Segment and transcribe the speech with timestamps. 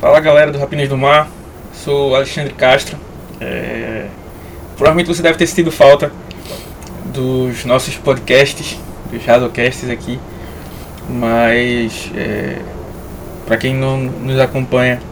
[0.00, 1.28] Fala galera do Rapinas do Mar,
[1.74, 2.96] sou Alexandre Castro.
[3.40, 4.06] É...
[4.76, 6.12] Provavelmente você deve ter sentido falta
[7.06, 8.78] dos nossos podcasts,
[9.10, 10.20] dos Razocasts aqui,
[11.08, 12.58] mas é...
[13.44, 15.02] para quem não nos acompanha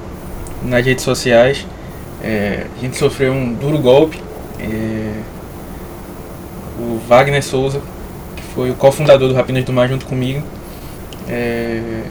[0.62, 1.66] nas redes sociais,
[2.22, 2.66] é...
[2.76, 4.22] a gente sofreu um duro golpe.
[4.60, 5.20] É...
[6.78, 7.82] O Wagner Souza,
[8.36, 10.44] que foi o cofundador do Rapinas do Mar junto comigo,
[11.28, 12.02] é,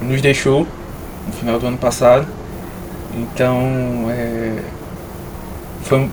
[0.00, 0.66] nos deixou
[1.26, 2.26] no final do ano passado.
[3.14, 4.58] Então é,
[5.82, 6.08] foi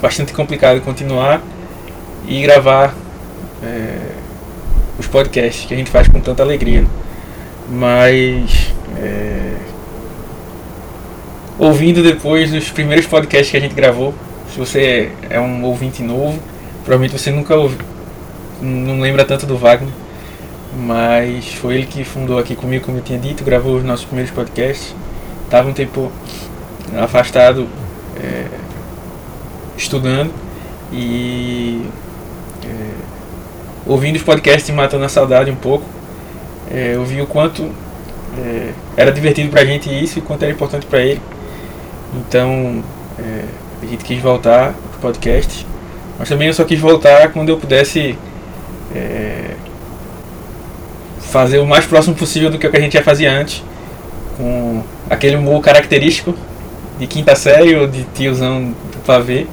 [0.00, 1.42] bastante complicado continuar
[2.26, 2.94] e gravar
[3.62, 3.98] é,
[4.98, 6.84] os podcasts que a gente faz com tanta alegria.
[7.68, 9.56] Mas é,
[11.58, 14.14] ouvindo depois dos primeiros podcasts que a gente gravou,
[14.52, 16.38] se você é um ouvinte novo,
[16.84, 17.78] provavelmente você nunca ouviu,
[18.60, 19.92] não lembra tanto do Wagner
[20.76, 24.32] mas foi ele que fundou aqui comigo, como eu tinha dito, gravou os nossos primeiros
[24.32, 24.94] podcasts.
[25.44, 26.12] Estava um tempo
[26.96, 27.66] afastado
[28.16, 28.46] é,
[29.76, 30.32] estudando
[30.92, 31.84] e
[32.64, 32.90] é,
[33.86, 35.84] ouvindo os podcasts matando a saudade um pouco.
[36.70, 37.68] É, eu vi o quanto
[38.38, 41.20] é, era divertido pra gente isso e quanto era importante para ele.
[42.14, 42.82] Então
[43.18, 43.44] é,
[43.82, 45.66] a gente quis voltar ao podcast,
[46.18, 48.16] mas também eu só quis voltar quando eu pudesse
[48.94, 49.54] é,
[51.30, 53.62] fazer o mais próximo possível do que o que a gente já fazia antes,
[54.36, 56.34] com aquele humor característico
[56.98, 59.46] de quinta série ou de tiozão do pavê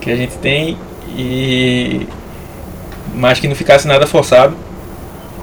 [0.00, 0.76] que a gente tem
[1.08, 2.06] e
[3.14, 4.56] mas que não ficasse nada forçado.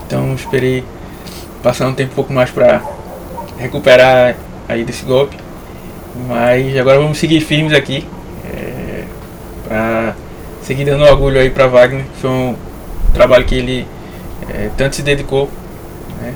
[0.05, 0.83] Então esperei
[1.61, 2.81] passar um tempo um pouco mais para
[3.57, 4.35] recuperar
[4.67, 5.37] aí desse golpe.
[6.27, 8.05] Mas agora vamos seguir firmes aqui
[8.45, 9.03] é,
[9.67, 10.15] para
[10.61, 12.05] seguir dando orgulho aí para Wagner.
[12.21, 12.55] Foi um
[13.13, 13.87] trabalho que ele
[14.49, 15.49] é, tanto se dedicou.
[16.22, 16.33] Né?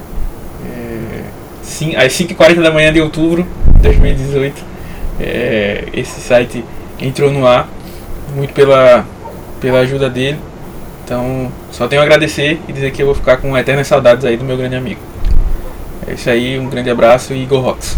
[0.66, 1.22] É,
[1.64, 4.64] sim, às 5h40 da manhã de outubro de 2018,
[5.20, 6.64] é, esse site
[7.00, 7.68] entrou no ar,
[8.36, 9.06] muito pela,
[9.60, 10.38] pela ajuda dele.
[11.04, 14.36] Então, só tenho a agradecer e dizer que eu vou ficar com eternas saudades aí
[14.36, 15.00] do meu grande amigo.
[16.06, 17.98] É isso aí, um grande abraço e Go Rocks!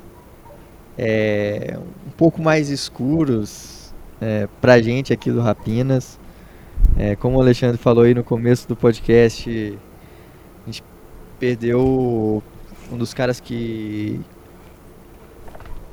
[1.03, 3.91] é, um pouco mais escuros
[4.21, 6.19] é, pra gente aqui do Rapinas.
[6.95, 9.79] É, como o Alexandre falou aí no começo do podcast,
[10.61, 10.83] a gente
[11.39, 12.43] perdeu
[12.91, 14.21] um dos caras que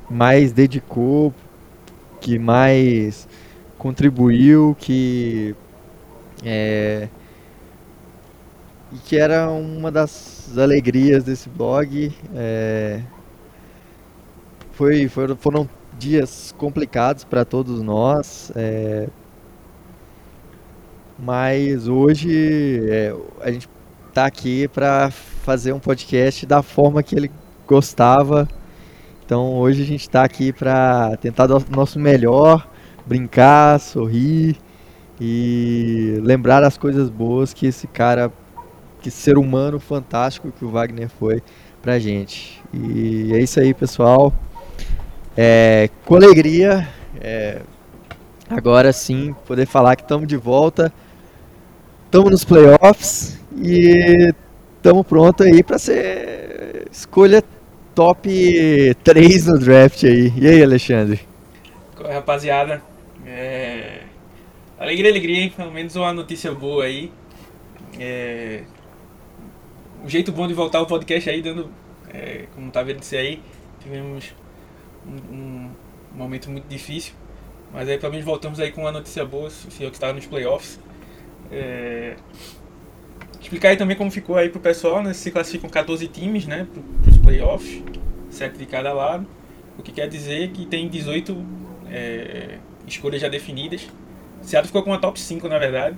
[0.07, 1.33] mais dedicou,
[2.21, 3.27] que mais
[3.79, 5.55] contribuiu, que
[6.45, 7.07] é,
[8.91, 12.13] e que era uma das alegrias desse blog.
[12.35, 13.01] É,
[14.79, 19.09] foi, foi, foram dias complicados para todos nós, é,
[21.17, 23.67] mas hoje é, a gente
[24.07, 27.29] está aqui para fazer um podcast da forma que ele
[27.67, 28.47] gostava.
[29.25, 32.65] Então hoje a gente está aqui para tentar dar o nosso melhor,
[33.05, 34.55] brincar, sorrir
[35.19, 38.31] e lembrar as coisas boas que esse cara,
[39.01, 41.43] que ser humano fantástico que o Wagner foi
[41.81, 42.63] pra gente.
[42.73, 44.33] E é isso aí, pessoal.
[45.37, 46.87] É, com alegria,
[47.21, 47.61] é,
[48.49, 50.91] agora sim, poder falar que estamos de volta,
[52.05, 54.33] estamos nos playoffs e
[54.77, 57.43] estamos prontos aí para ser escolha
[57.93, 60.33] top 3 no draft aí.
[60.35, 61.19] E aí, Alexandre?
[62.01, 62.81] Rapaziada,
[63.25, 64.03] é...
[64.79, 65.53] alegria, alegria, hein?
[65.55, 67.11] Pelo menos uma notícia boa aí.
[67.99, 68.63] É...
[70.03, 71.69] Um jeito bom de voltar o podcast aí, dando,
[72.13, 73.41] é, como tá vendo isso aí,
[73.81, 74.33] tivemos
[75.05, 75.71] um, um,
[76.13, 77.13] momento muito difícil.
[77.71, 80.25] Mas aí pelo menos voltamos aí com uma notícia boa, o senhor que estava nos
[80.25, 80.79] playoffs.
[81.51, 82.15] É...
[83.39, 85.13] Explicar aí também como ficou aí pro pessoal, né?
[85.13, 86.67] Se classificam 14 times, né?
[87.01, 87.83] Para os playoffs,
[88.29, 89.25] 7 de cada lado.
[89.77, 91.45] O que quer dizer que tem 18
[91.89, 93.87] é, escolhas já definidas.
[94.41, 95.97] Seattle ficou com uma top 5, na verdade,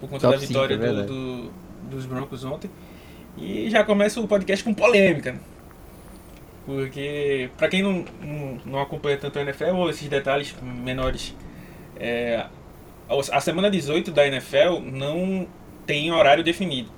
[0.00, 1.52] por conta top da vitória 5, é do, do,
[1.90, 2.70] dos Broncos ontem.
[3.36, 5.40] E já começa o podcast com polêmica.
[6.66, 11.36] Porque, para quem não, não, não, acompanha tanto a NFL, ou esses detalhes menores,
[11.96, 12.46] é,
[13.08, 15.46] a semana 18 da NFL não
[15.84, 16.90] tem horário definido.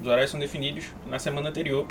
[0.00, 1.86] Os horários são definidos na semana anterior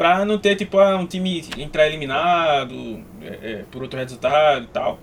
[0.00, 4.68] Pra não ter, tipo, ah, um time entrar eliminado é, é, por outro resultado e
[4.68, 4.98] tal.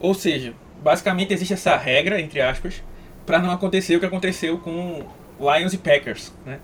[0.00, 2.82] Ou seja, basicamente existe essa regra, entre aspas,
[3.26, 5.04] para não acontecer o que aconteceu com
[5.38, 6.32] Lions e Packers.
[6.46, 6.60] Né?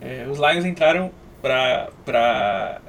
[0.00, 2.80] É, os Lions entraram para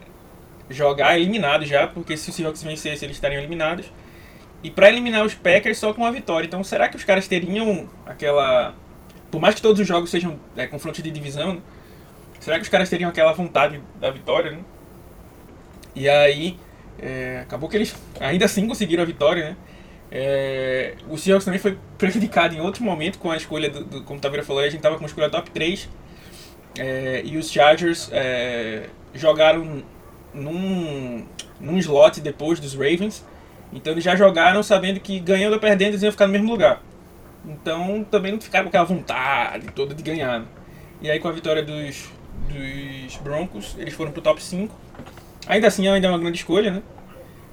[0.69, 3.91] jogar eliminados já, porque se o Seahawks vencesse eles estariam eliminados.
[4.63, 6.47] E para eliminar os Packers só com uma vitória.
[6.47, 8.73] Então será que os caras teriam aquela.
[9.29, 11.61] Por mais que todos os jogos sejam é, confrontos de divisão, né?
[12.39, 14.51] será que os caras teriam aquela vontade da vitória?
[14.51, 14.59] Né?
[15.95, 16.57] E aí,
[16.99, 19.57] é, acabou que eles ainda assim conseguiram a vitória, né?
[20.11, 24.19] É, o Seahawks também foi prejudicado em outro momento com a escolha, do, do como
[24.19, 25.89] o Taveira falou, a gente estava com a escolha top 3
[26.77, 29.83] é, e os Chargers é, jogaram
[30.33, 31.25] num,
[31.59, 33.25] num slot depois dos Ravens.
[33.71, 36.81] Então eles já jogaram sabendo que ganhando ou perdendo eles iam ficar no mesmo lugar.
[37.45, 40.39] Então também não ficaram com aquela vontade toda de ganhar.
[40.39, 40.45] Né?
[41.01, 42.09] E aí com a vitória dos,
[42.47, 44.73] dos Broncos, eles foram pro top 5.
[45.47, 46.83] Ainda assim ainda é uma grande escolha, né?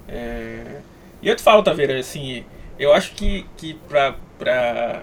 [0.09, 0.81] É,
[1.23, 2.45] e eu te falo, Taveira, assim,
[2.79, 5.03] eu acho que, que pra, pra,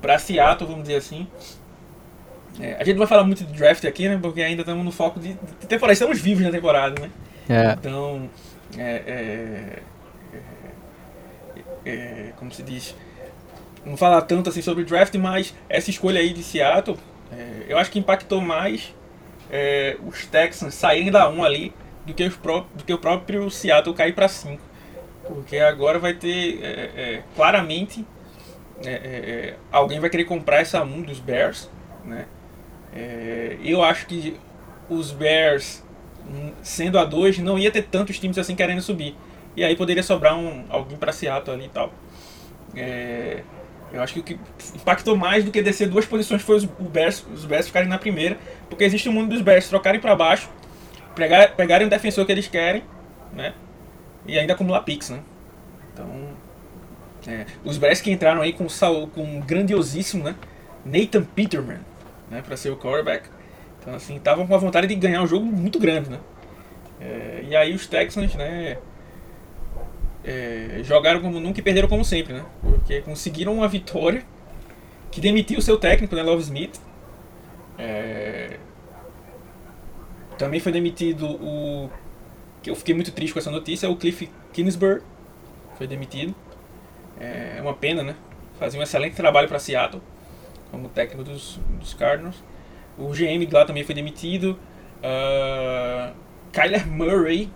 [0.00, 1.26] pra Seattle, vamos dizer assim,
[2.60, 4.18] é, a gente não vai falar muito de draft aqui, né?
[4.20, 7.10] Porque ainda estamos no foco de, de temporada, estamos vivos na temporada, né?
[7.48, 7.72] É.
[7.72, 8.28] Então,
[8.76, 9.82] é, é,
[11.84, 12.96] é, é como se diz,
[13.84, 16.96] não falar tanto assim sobre draft, mas essa escolha aí de Seattle,
[17.30, 18.94] é, eu acho que impactou mais
[20.04, 21.72] os Texans saírem da 1 ali
[22.04, 24.60] do que, os pró do que o próprio Seattle cair para 5.
[25.22, 28.04] Porque agora vai ter claramente
[29.70, 31.70] alguém vai querer comprar essa 1 dos Bears.
[32.04, 32.26] Né?
[32.94, 34.36] É, eu acho que
[34.88, 35.84] os Bears,
[36.26, 39.16] hum, sendo a 2, não ia ter tantos times assim querendo subir.
[39.56, 41.92] E aí poderia sobrar um, alguém para Seattle ali e tal.
[42.74, 43.42] É,
[43.92, 44.38] eu acho que o que
[44.74, 48.38] impactou mais do que descer duas posições foi os, Bears, os Bears ficarem na primeira.
[48.68, 50.50] Porque existe o mundo dos Bears trocarem para baixo,
[51.14, 52.82] pegar, pegarem o defensor que eles querem,
[53.32, 53.54] né?
[54.28, 55.20] e ainda acumular picks, né?
[55.92, 56.06] Então,
[57.26, 58.66] é, os Bears que entraram aí com,
[59.14, 60.34] com um grandiosíssimo, né?
[60.84, 61.78] Nathan Peterman,
[62.30, 62.42] né?
[62.42, 63.28] Para ser o quarterback.
[63.80, 66.18] Então, assim, estavam com a vontade de ganhar um jogo muito grande, né?
[67.00, 68.78] É, e aí os Texans, né?
[70.24, 72.44] É, jogaram como nunca e perderam como sempre, né?
[72.60, 74.24] Porque conseguiram uma vitória
[75.10, 76.22] que demitiu o seu técnico, né?
[76.22, 76.80] Love Smith.
[77.78, 78.58] É,
[80.36, 81.90] também foi demitido o
[82.62, 85.02] que eu fiquei muito triste com essa notícia, é o Cliff Kingsbury
[85.76, 86.34] foi demitido.
[87.20, 88.16] É uma pena, né?
[88.58, 90.02] Fazia um excelente trabalho para Seattle
[90.70, 92.42] como técnico dos, dos Cardinals.
[92.98, 94.58] O GM lá também foi demitido.
[94.98, 96.14] Uh,
[96.52, 97.50] Kyler Murray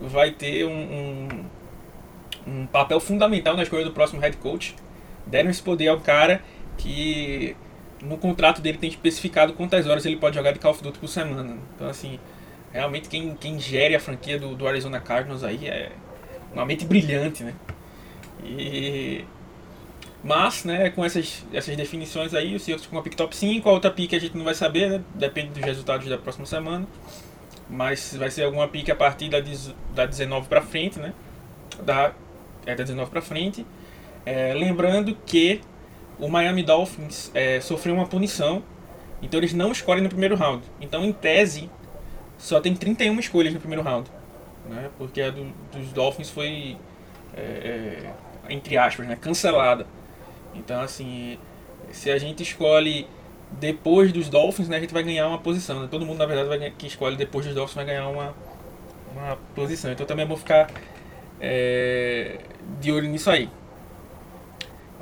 [0.00, 1.28] vai ter um, um,
[2.46, 4.74] um, papel fundamental na escolha do próximo head coach.
[5.26, 6.42] Deram esse poder ao cara
[6.76, 7.56] que
[8.02, 11.08] no contrato dele tem especificado quantas horas ele pode jogar de Call of Duty por
[11.08, 11.56] semana.
[11.74, 12.18] Então, assim,
[12.72, 15.92] realmente quem, quem gere a franquia do, do Arizona Cardinals aí é
[16.52, 17.54] uma mente brilhante, né?
[18.44, 19.24] E...
[20.26, 23.72] Mas, né, com essas, essas definições aí, o Seahawks com uma pick top 5, a
[23.72, 25.04] outra pick a gente não vai saber, né?
[25.14, 26.84] Depende dos resultados da próxima semana.
[27.70, 29.38] Mas vai ser alguma pick a partir da,
[29.94, 31.14] da 19 para frente, né?
[31.80, 32.12] Da,
[32.66, 33.64] é, da 19 para frente.
[34.24, 35.60] É, lembrando que
[36.18, 38.64] o Miami Dolphins é, sofreu uma punição,
[39.22, 40.64] então eles não escolhem no primeiro round.
[40.80, 41.70] Então, em tese,
[42.36, 44.10] só tem 31 escolhas no primeiro round.
[44.68, 44.90] Né?
[44.98, 46.76] Porque a do, dos Dolphins foi,
[47.32, 47.40] é,
[48.48, 49.14] é, entre aspas, né?
[49.14, 49.86] cancelada.
[50.56, 51.38] Então, assim,
[51.90, 53.06] se a gente escolhe
[53.52, 55.80] depois dos Dolphins, né, a gente vai ganhar uma posição.
[55.80, 55.88] Né?
[55.90, 58.34] Todo mundo, na verdade, vai, que escolhe depois dos Dolphins vai ganhar uma,
[59.14, 59.92] uma posição.
[59.92, 60.70] Então também bom ficar
[61.40, 62.38] é,
[62.80, 63.48] de olho nisso aí.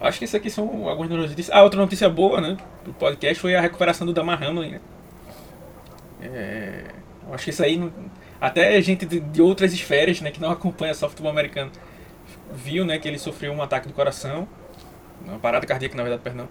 [0.00, 1.50] Acho que isso aqui são algumas notícias.
[1.50, 4.80] Ah, outra notícia boa, né, do podcast foi a recuperação do Damar Hamlin, né?
[6.20, 6.84] É,
[7.32, 7.80] Acho que isso aí,
[8.40, 11.70] até gente de, de outras esferas, né, que não acompanha só futebol americano,
[12.52, 14.46] viu, né, que ele sofreu um ataque do coração,
[15.24, 16.48] uma parada cardíaca, na verdade, perdão.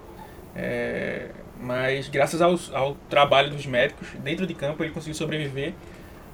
[0.54, 1.30] É,
[1.60, 5.74] mas graças ao, ao trabalho dos médicos dentro de campo ele conseguiu sobreviver,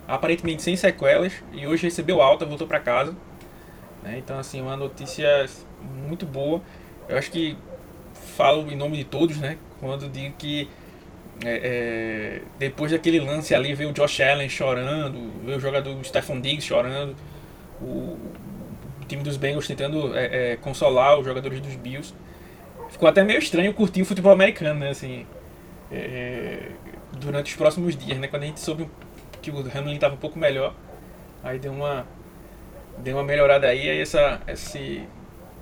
[0.06, 3.14] aparentemente sem sequelas, e hoje recebeu alta, voltou para casa.
[4.02, 5.46] Né, então, assim, uma notícia
[6.06, 6.62] muito boa.
[7.08, 7.56] Eu acho que
[8.36, 10.68] falo em nome de todos, né, quando digo que
[11.44, 16.40] é, é, depois daquele lance ali, veio o Josh Allen chorando, veio o jogador Stephon
[16.40, 17.16] Diggs chorando,
[17.80, 18.18] o
[19.10, 22.14] time dos Bengals tentando é, é, consolar os jogadores dos Bills.
[22.88, 24.90] Ficou até meio estranho curtir o futebol americano, né?
[24.90, 25.26] Assim,
[25.92, 26.70] é,
[27.18, 28.28] durante os próximos dias, né?
[28.28, 28.88] Quando a gente soube
[29.42, 30.74] que o Hamlin estava um pouco melhor,
[31.42, 32.06] aí deu uma,
[32.98, 35.02] deu uma melhorada aí, aí essa, esse,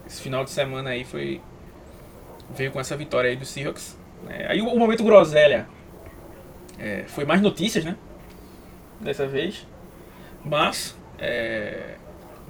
[0.07, 1.41] esse final de semana aí foi
[2.51, 5.69] veio com essa vitória aí do Seahawks é, aí o, momento groselha.
[6.79, 7.97] É, foi mais notícias, né?
[9.01, 9.67] Dessa vez.
[10.45, 11.97] Mas, é,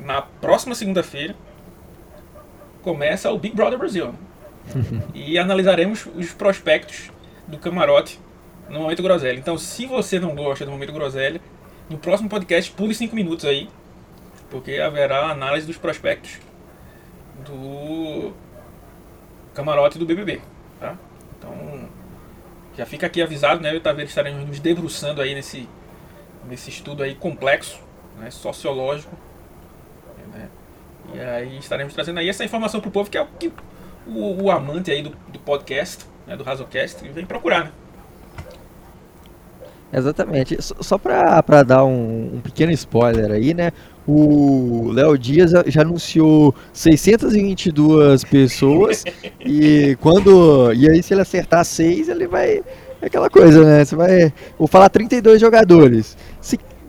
[0.04, 1.34] na próxima segunda-feira,
[2.82, 4.14] começa o Big Brother Brasil.
[5.14, 7.10] e analisaremos os prospectos
[7.46, 8.20] do camarote
[8.68, 9.38] no Momento Groselha.
[9.38, 11.40] Então, se você não gosta do Momento Groselha,
[11.88, 13.68] no próximo podcast, pule 5 minutos aí,
[14.50, 16.38] porque haverá análise dos prospectos
[17.44, 18.32] do
[19.54, 20.40] camarote do BBB,
[20.78, 20.96] tá?
[21.38, 21.88] Então,
[22.76, 23.74] já fica aqui avisado, né?
[23.74, 25.68] Eu e estaremos nos debruçando aí nesse,
[26.46, 27.80] nesse estudo aí complexo,
[28.18, 28.30] né?
[28.30, 29.16] sociológico?
[31.14, 33.52] E aí estaremos trazendo aí essa informação pro povo que é o que
[34.06, 36.36] o, o amante aí do, do podcast, né?
[36.36, 37.70] do Razocast, vem procurar, né?
[39.92, 40.56] Exatamente.
[40.60, 43.72] Só para dar um, um, pequeno spoiler aí, né?
[44.06, 49.04] O Léo Dias já anunciou 622 pessoas
[49.40, 52.62] e quando e aí se ele acertar 6, ele vai
[53.00, 53.84] é aquela coisa, né?
[53.84, 56.16] Você vai vou falar 32 jogadores.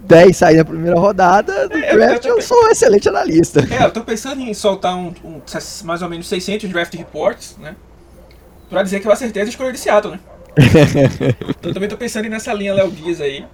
[0.10, 3.60] Se 10 sair na primeira rodada do é, draft, eu, eu, sou um excelente analista.
[3.70, 5.42] É, eu tô pensando em soltar um, um
[5.84, 7.76] mais ou menos 600 draft reports, né?
[8.70, 10.20] Pra dizer que eu acertei a escolha de Seattle, né?
[11.60, 13.46] então também tô pensando nessa linha Léo Dias aí.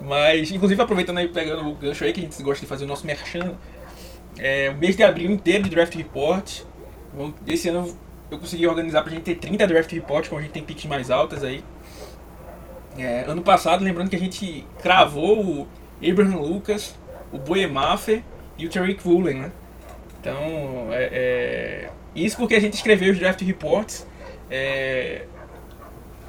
[0.00, 2.88] Mas, inclusive aproveitando aí, pegando o gancho aí, que a gente gosta de fazer o
[2.88, 3.52] nosso merchan.
[4.38, 6.62] É, o mês de abril inteiro de Draft Report.
[7.46, 7.94] Esse ano
[8.30, 11.10] eu consegui organizar pra gente ter 30 Draft Reports, como a gente tem picks mais
[11.10, 11.62] altas aí.
[12.96, 15.68] É, ano passado, lembrando que a gente cravou o
[16.02, 16.94] Abraham Lucas,
[17.32, 18.22] o Boemaffer
[18.56, 19.52] e o Tariq Woolen, né?
[20.20, 24.06] Então, é, é, isso porque a gente escreveu os Draft Reports.
[24.50, 25.24] É,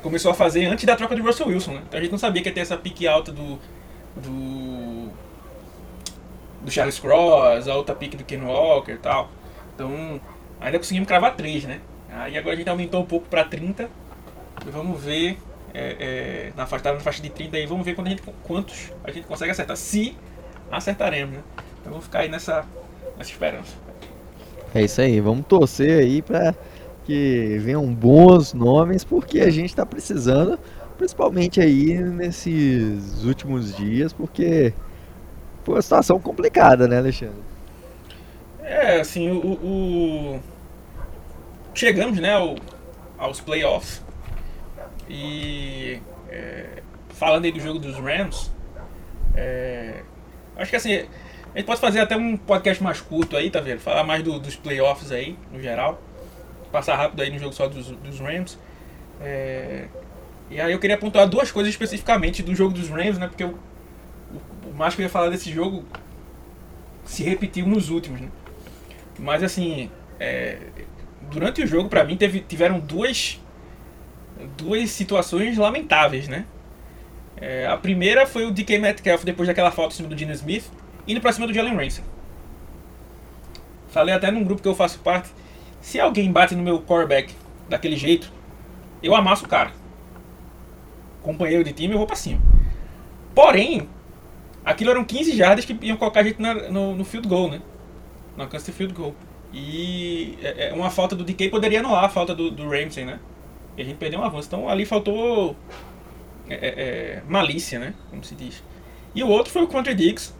[0.02, 1.82] começou a fazer antes da troca de Russell Wilson, né?
[1.88, 3.60] Então a gente não sabia que ia ter essa pique alta do.
[4.16, 5.10] do.
[6.62, 9.30] do Charles Cross, a outra pique do Ken Walker e tal.
[9.76, 10.20] Então
[10.60, 11.80] ainda conseguimos cravar três, né?
[12.12, 13.90] Aí agora a gente aumentou um pouco para 30.
[14.66, 15.38] E vamos ver.
[15.74, 18.92] É, é, na, faixa, na faixa de 30 aí, vamos ver quando a gente, quantos
[19.04, 19.78] a gente consegue acertar.
[19.78, 20.16] Se
[20.72, 21.44] acertaremos, né?
[21.80, 22.66] Então vamos ficar aí nessa,
[23.18, 23.76] nessa esperança.
[24.74, 26.54] É isso aí, vamos torcer aí para
[27.06, 30.60] que venham bons nomes, porque a gente está precisando,
[30.98, 34.74] principalmente aí nesses últimos dias, porque
[35.64, 37.42] foi uma situação complicada, né, Alexandre?
[38.62, 40.40] É, assim, o, o...
[41.74, 42.56] chegamos, né, ao,
[43.18, 44.04] aos playoffs
[45.10, 48.52] e é, falando aí do jogo dos Rams,
[49.36, 50.04] é,
[50.56, 50.94] acho que assim
[51.54, 53.80] a gente pode fazer até um podcast mais curto aí, tá vendo?
[53.80, 56.00] Falar mais do, dos playoffs aí, no geral
[56.72, 58.58] passar rápido aí no jogo só dos, dos Rams.
[59.22, 59.88] É,
[60.50, 63.28] e aí eu queria pontuar duas coisas especificamente do jogo dos Rams, né?
[63.28, 63.50] Porque o,
[64.34, 65.86] o, o mais que eu ia falar desse jogo
[67.04, 68.30] se repetiu nos últimos, né?
[69.18, 70.58] Mas assim, é,
[71.30, 73.40] durante o jogo, para mim, teve, tiveram duas,
[74.58, 76.46] duas situações lamentáveis, né?
[77.38, 80.70] É, a primeira foi o DK Metcalf, depois daquela falta em cima do Gene Smith,
[81.08, 82.04] indo pra cima do Jalen Ramsey.
[83.90, 85.30] Falei até num grupo que eu faço parte,
[85.82, 87.34] se alguém bate no meu quarterback
[87.68, 88.32] daquele jeito,
[89.02, 89.72] eu amasso o cara.
[91.22, 92.42] Companheiro de time, eu vou pra cima.
[93.34, 93.88] Porém,
[94.64, 97.62] aquilo eram 15 jardas que iam colocar a gente na, no, no, field goal, né?
[98.36, 99.16] No alcance de field goal.
[99.54, 103.20] E é, é uma falta do DK poderia anular a falta do, do Ramsey, né?
[103.80, 104.50] E a gente perdeu um avanço.
[104.50, 105.56] Então ali faltou
[106.50, 107.94] é, é, é malícia, né?
[108.10, 108.62] Como se diz.
[109.16, 110.34] E o outro foi o Contra Diggs,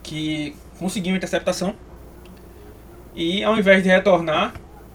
[0.00, 1.74] que conseguiu uma interceptação
[3.16, 4.54] e ao invés de retornar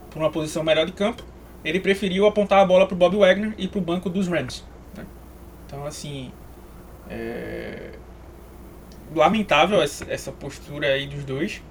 [0.09, 1.23] para uma posição melhor de campo,
[1.63, 4.65] ele preferiu apontar a bola para o Bob Wagner e para o banco dos Rams.
[4.95, 5.05] Né?
[5.65, 6.31] Então, assim,
[7.09, 7.91] é...
[9.13, 11.61] lamentável essa postura aí dos dois,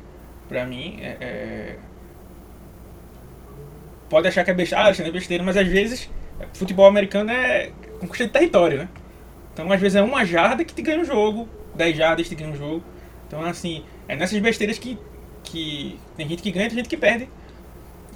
[0.46, 0.98] para mim.
[1.00, 1.78] É, é...
[4.08, 6.10] Pode achar que é besteira, ah, é besteira, mas às vezes
[6.54, 8.88] futebol americano é conquista de território, né?
[9.52, 12.50] Então, às vezes é uma jarda que te ganha um jogo, 10 jardas te ganha
[12.50, 12.82] um jogo.
[13.26, 14.98] Então, assim, é nessas besteiras que
[15.42, 17.28] que tem gente que ganha e tem gente que perde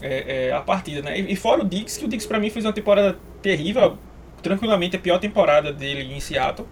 [0.01, 1.19] é, é, a partida, né?
[1.19, 3.97] E, e, fora o Dix, que o Dix pra mim fez uma temporada terrível,
[4.43, 6.67] tranquilamente a pior temporada dele em Seattle.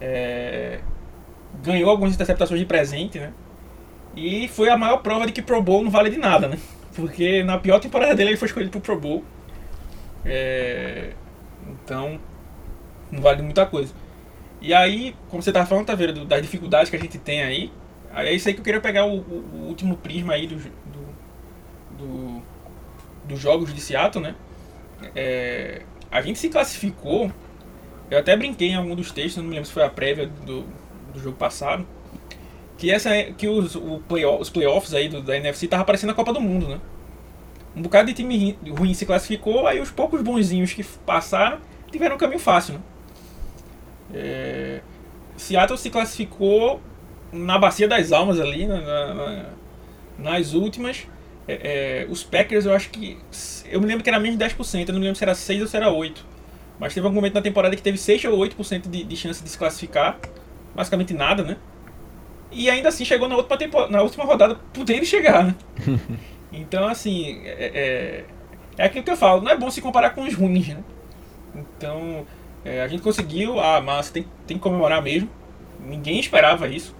[0.00, 0.80] É,
[1.62, 3.32] ganhou algumas interceptações de presente, né?
[4.16, 6.58] E foi a maior prova de que Pro Bowl não vale de nada, né?
[6.98, 9.24] Porque na pior temporada dele ele foi escolhido pro Pro Bowl.
[10.24, 11.12] É,
[11.84, 12.18] então,
[13.08, 13.94] não vale muita coisa.
[14.60, 17.70] E aí, como você tava falando, tá vendo, das dificuldades que a gente tem aí,
[18.12, 21.96] é isso aí que eu queria pegar o, o, o último prisma aí do, do,
[21.96, 22.42] do,
[23.26, 24.34] dos jogos de Seattle, né?
[25.14, 27.30] É, a gente se classificou.
[28.10, 30.64] Eu até brinquei em algum dos textos, não me lembro se foi a prévia do,
[31.12, 31.86] do jogo passado.
[32.78, 34.00] Que, essa, que os, o
[34.40, 36.80] os playoffs aí do, da NFC tava aparecendo a Copa do Mundo, né?
[37.76, 41.58] Um bocado de time ruim se classificou, aí os poucos bonzinhos que passaram
[41.90, 42.80] tiveram um caminho fácil, né?
[44.14, 44.80] É,
[45.36, 46.80] Seattle se classificou
[47.32, 48.80] na bacia das almas ali, na,
[49.14, 49.44] na,
[50.18, 51.06] nas últimas.
[51.46, 53.18] É, é, os Packers, eu acho que.
[53.70, 55.62] Eu me lembro que era menos de 10%, eu não me lembro se era 6
[55.62, 56.16] ou se era 8%.
[56.78, 59.48] Mas teve algum momento na temporada que teve 6 ou 8% de, de chance de
[59.48, 60.18] se classificar.
[60.74, 61.56] Basicamente nada, né?
[62.50, 65.54] E ainda assim chegou na última, temporada, na última rodada podendo chegar, né?
[66.52, 68.24] então, assim, é, é,
[68.78, 70.82] é aquilo que eu falo, não é bom se comparar com os ruins, né?
[71.54, 72.26] Então,
[72.64, 75.28] é, a gente conseguiu, ah, mas tem, tem que comemorar mesmo.
[75.80, 76.94] Ninguém esperava isso.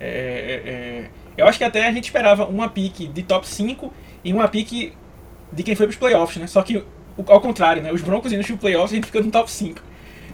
[0.00, 3.92] É, é, é, eu acho que até a gente esperava uma pique de top 5
[4.24, 4.92] e uma pique
[5.52, 6.46] de quem foi para os playoffs, né?
[6.46, 6.84] Só que
[7.26, 7.92] ao contrário, né?
[7.92, 9.80] Os Broncos indo para os playoffs e a gente fica no top 5.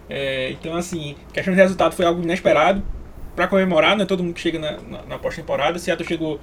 [0.09, 2.83] É, então, assim, questão de resultado foi algo inesperado.
[3.35, 5.79] Para comemorar, não é todo mundo que chega na, na, na pós-temporada.
[5.79, 6.41] Seattle chegou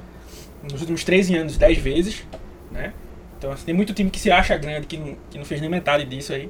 [0.63, 2.23] nos últimos 13 anos 10 vezes,
[2.71, 2.93] né?
[3.37, 5.69] Então, assim, tem muito time que se acha grande que não, que não fez nem
[5.69, 6.49] metade disso aí.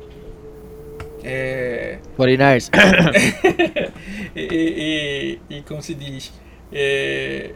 [1.23, 1.99] É...
[2.17, 2.69] 49ers.
[4.35, 6.31] e, e, e, como se diz.
[6.71, 7.51] É...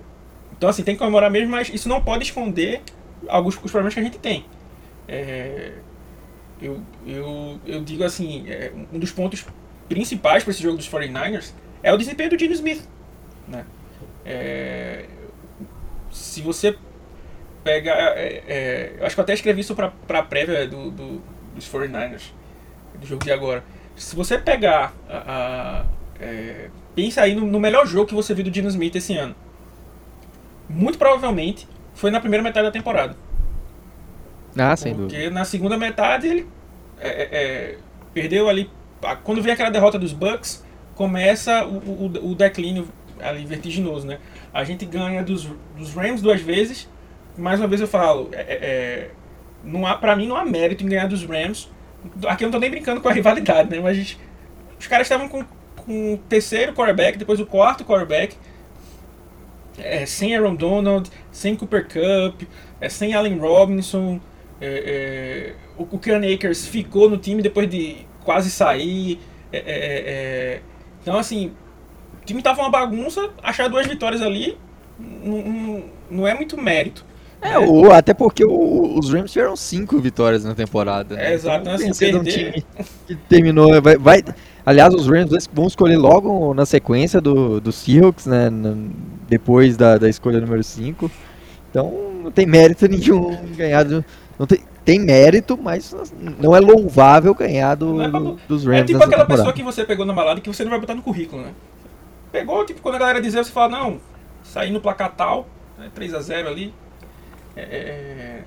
[0.57, 2.81] Então, assim, tem que comemorar mesmo, mas isso não pode esconder
[3.27, 4.45] alguns os problemas que a gente tem.
[5.07, 5.71] É...
[6.61, 9.45] Eu, eu, eu digo assim: é, um dos pontos
[9.89, 12.87] principais para esse jogo dos 49ers é o desempenho do Gene Smith.
[13.47, 13.65] Né?
[14.25, 15.05] É...
[16.11, 16.77] Se você
[17.63, 17.91] pega.
[17.91, 21.21] É, é, eu acho que eu até escrevi isso para a prévia do, do,
[21.55, 22.31] dos 49ers
[22.99, 23.63] do jogo de agora.
[23.95, 25.85] Se você pegar a, a
[26.19, 29.35] é, pensa aí no, no, melhor jogo que você viu do Dino Smith esse ano.
[30.69, 33.15] Muito provavelmente foi na primeira metade da temporada.
[34.57, 35.23] Ah, sem Porque dúvida.
[35.23, 36.47] Porque na segunda metade ele
[36.99, 37.77] é, é,
[38.13, 38.69] perdeu ali.
[39.23, 40.63] Quando vem aquela derrota dos Bucks,
[40.95, 42.87] começa o, o, o, declínio
[43.19, 44.19] ali vertiginoso, né?
[44.53, 46.89] A gente ganha dos, dos Rams duas vezes.
[47.37, 49.11] Mais uma vez eu falo, é, é, é
[49.63, 51.69] não há, pra mim não há mérito em ganhar dos Rams
[52.27, 53.79] Aqui eu não tô nem brincando com a rivalidade, né?
[53.79, 54.19] Mas gente,
[54.79, 55.45] os caras estavam com,
[55.75, 58.35] com o terceiro quarterback, depois o quarto quarterback.
[59.77, 62.41] É, sem Aaron Donald, sem Cooper Cup,
[62.79, 64.19] é, sem Allen Robinson.
[64.59, 69.19] É, é o, o Ken Akers ficou no time depois de quase sair.
[69.51, 70.61] É, é,
[71.01, 71.51] então, assim,
[72.21, 73.29] o time tava uma bagunça.
[73.41, 74.57] Achar duas vitórias ali
[74.99, 77.05] não, não, não é muito mérito.
[77.41, 81.15] É, o, até porque o, os Rams tiveram cinco vitórias na temporada.
[81.15, 81.31] Né?
[81.31, 82.19] É, exato, então, assim, perder...
[82.19, 82.65] um time
[83.07, 83.81] que terminou.
[83.81, 84.23] Vai, vai,
[84.63, 88.49] aliás, os Rams vão escolher logo na sequência do, do Seahawks, né?
[89.27, 91.09] depois da, da escolha número 5.
[91.71, 93.83] Então não tem mérito nenhum ganhar.
[93.85, 94.05] Do,
[94.37, 95.93] não tem, tem mérito, mas
[96.39, 98.81] não é louvável ganhar do, é pra, dos Rams.
[98.81, 99.27] É tipo aquela temporada.
[99.27, 101.53] pessoa que você pegou na balada que você não vai botar no currículo, né?
[102.31, 103.99] Pegou, tipo, quando a galera dizer, você fala, não,
[104.43, 106.73] sair no placar tal, né, 3x0 ali,
[107.55, 108.43] é, é, é...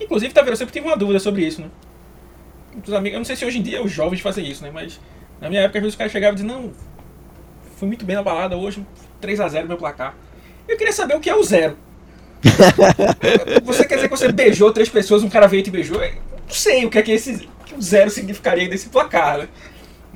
[0.00, 1.68] Inclusive, tá vendo, eu sempre tive uma dúvida sobre isso, né?
[2.72, 4.70] Muitos amigos, eu não sei se hoje em dia os jovens fazem isso, né?
[4.72, 5.00] Mas
[5.40, 6.72] na minha época, às vezes os caras chegavam e diziam, não,
[7.76, 8.84] fui muito bem na balada hoje,
[9.22, 10.14] 3x0 meu placar.
[10.68, 11.76] Eu queria saber o que é o zero.
[13.64, 16.02] Você quer dizer que você beijou três pessoas, um cara veio e te beijou?
[16.02, 19.48] Eu não sei o que é que esse que zero significaria desse placar, né?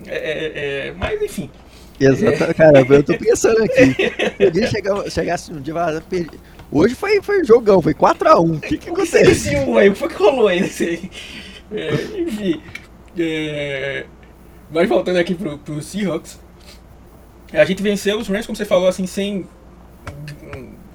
[0.07, 1.51] É, é, é mas enfim.
[2.01, 3.95] Exato, cara, eu tô pensando aqui.
[4.45, 5.75] Alguém chegasse um dia
[6.13, 6.27] e
[6.73, 8.57] Hoje foi, foi jogão, foi 4x1.
[8.57, 9.79] O que, que aconteceu?
[9.79, 9.89] aí?
[9.89, 10.61] O que rolou aí?
[11.71, 12.61] É, enfim.
[13.17, 14.07] É,
[14.73, 16.41] mas voltando aqui pro, pro Seahawks.
[17.53, 19.47] A gente venceu os Rams, como você falou, assim, sem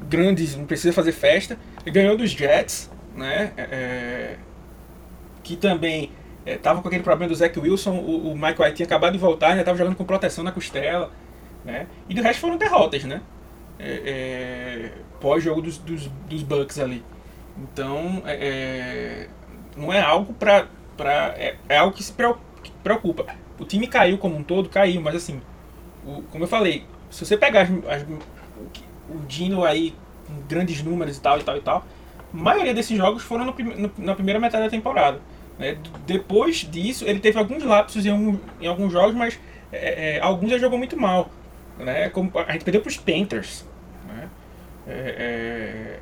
[0.09, 1.57] grandes, não precisa fazer festa.
[1.85, 3.53] E ganhou dos Jets, né?
[3.55, 4.37] É, é
[5.43, 6.11] que também
[6.45, 7.95] estava é, com aquele problema do Zach Wilson.
[7.95, 11.11] O, o Mike White tinha acabado de voltar, já estava jogando com proteção na costela.
[11.63, 11.87] Né?
[12.07, 13.21] E do resto foram derrotas, né?
[13.79, 17.03] É, é, pós-jogo dos, dos, dos Bucks ali.
[17.57, 18.21] Então,
[19.75, 20.67] não é algo pra.
[20.95, 22.13] pra é, é algo que se
[22.83, 23.25] preocupa.
[23.59, 25.41] O time caiu como um todo, caiu, mas assim,
[26.05, 28.05] o, como eu falei, se você pegar as, as,
[29.13, 29.93] o Dino aí
[30.27, 31.85] com grandes números e tal e tal e tal,
[32.33, 35.19] a maioria desses jogos foram no, no, na primeira metade da temporada.
[35.57, 35.77] Né?
[36.05, 39.39] Depois disso, ele teve alguns lapsos em, em alguns jogos, mas
[39.71, 41.29] é, é, alguns ele jogou muito mal.
[41.77, 42.09] Né?
[42.09, 43.65] Como, a gente perdeu para os Panthers.
[44.07, 44.29] Né?
[44.87, 45.99] É, é,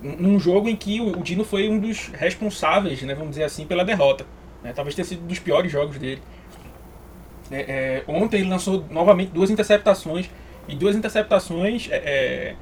[0.00, 3.84] num jogo em que o, Dino foi um dos responsáveis, né, vamos dizer assim, pela
[3.84, 4.24] derrota.
[4.62, 4.72] Né?
[4.72, 6.22] Talvez tenha sido um dos piores jogos dele.
[7.50, 10.28] É, é, ontem ele lançou novamente duas interceptações
[10.68, 12.56] e duas interceptações é, é,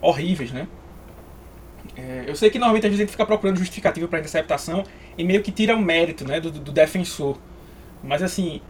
[0.00, 0.66] horríveis, né?
[1.96, 4.84] É, eu sei que normalmente a gente fica procurando justificativa para interceptação
[5.16, 7.38] e meio que tira o mérito, né, do, do defensor.
[8.02, 8.60] Mas assim,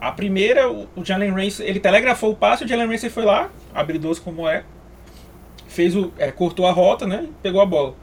[0.00, 4.22] a primeira, o, Jalen Ramsey, ele telegrafou o passe, o Jalen Ramsey foi lá, habilidoso
[4.22, 4.64] como é,
[5.66, 7.94] fez o, é, cortou a rota, né, pegou a bola.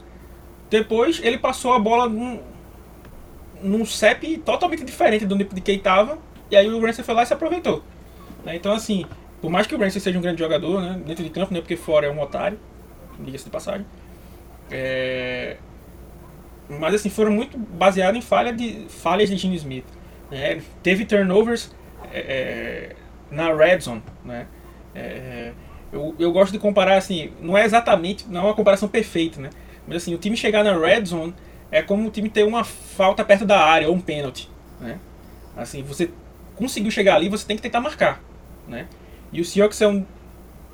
[0.68, 2.40] Depois ele passou a bola num,
[3.62, 6.18] num CEP totalmente diferente do de quem estava
[6.50, 7.82] e aí o Ramsey foi lá e se aproveitou.
[8.46, 8.54] Né?
[8.54, 9.04] Então, assim,
[9.40, 11.76] por mais que o Ramsey seja um grande jogador, né, dentro de campo, né, porque
[11.76, 12.58] fora é um otário,
[13.18, 13.84] diga-se de passagem,
[14.70, 15.56] é...
[16.68, 19.84] mas assim, foram muito baseados em falha de, falhas de Gene Smith.
[20.30, 20.62] Né?
[20.80, 21.74] Teve turnovers
[22.12, 22.96] é, é,
[23.30, 24.46] na red zone, né?
[24.94, 25.52] É,
[25.92, 29.50] eu, eu gosto de comparar assim, não é exatamente, não é uma comparação perfeita, né?
[29.86, 31.34] Mas assim, o time chegar na red zone
[31.70, 34.48] é como o time ter uma falta perto da área ou um pênalti,
[34.80, 34.98] né?
[35.56, 36.10] Assim, você
[36.54, 38.20] conseguiu chegar ali, você tem que tentar marcar,
[38.68, 38.88] né?
[39.32, 40.04] E o Seahawks é um,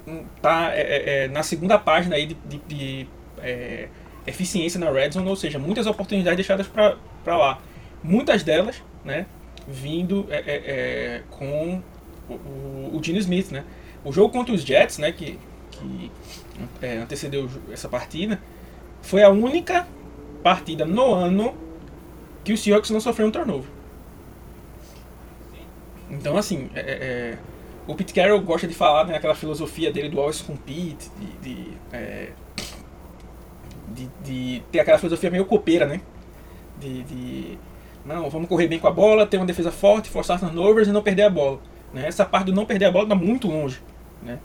[0.07, 3.89] um tá é, é, é na segunda página aí de, de, de é,
[4.27, 7.59] eficiência na red zone, ou seja, muitas oportunidades deixadas para lá,
[8.03, 9.27] muitas delas, né?
[9.67, 11.83] Vindo é, é, com
[12.29, 13.65] o, o, o Gene Smith, né?
[14.05, 15.39] O jogo contra os Jets, né, que,
[15.71, 16.11] que
[17.01, 18.41] antecedeu essa partida,
[19.01, 19.87] foi a única
[20.43, 21.55] partida no ano
[22.43, 23.71] que o Seahawks não sofreu um turnover.
[26.11, 27.39] Então, assim, é
[27.87, 31.71] o Pete Carroll gosta de falar né, aquela filosofia dele do always compete, de, de,
[31.93, 32.31] é,
[33.89, 36.01] de, de, ter aquela filosofia meio copeira, né?
[36.79, 37.59] De, de,
[38.05, 41.03] não, vamos correr bem com a bola, ter uma defesa forte, forçar turnovers e não
[41.03, 41.61] perder a bola.
[41.93, 42.07] Né?
[42.07, 43.81] Essa parte do não perder a bola está muito longe.
[44.23, 44.39] Né?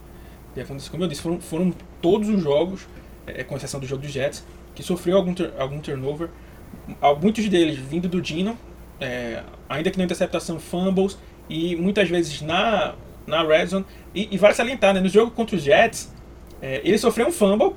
[0.56, 2.88] E aconteceu, como eu disse, foram, foram todos os jogos,
[3.26, 4.46] é, com exceção do jogo dos Jets,
[4.76, 6.30] que sofreu algum, algum turnover.
[7.22, 8.58] Muitos deles vindo do Dino,
[9.00, 11.18] é, ainda que na interceptação, fumbles,
[11.50, 12.96] e muitas vezes na,
[13.28, 13.86] na red zone.
[14.16, 16.12] E, e vale salientar, né, no jogo contra os Jets,
[16.62, 17.76] é, ele sofreu um fumble,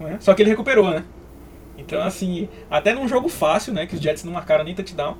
[0.00, 1.04] né, só que ele recuperou, né?
[1.76, 5.18] Então, assim, até num jogo fácil, né, que os Jets não marcaram nem touchdown,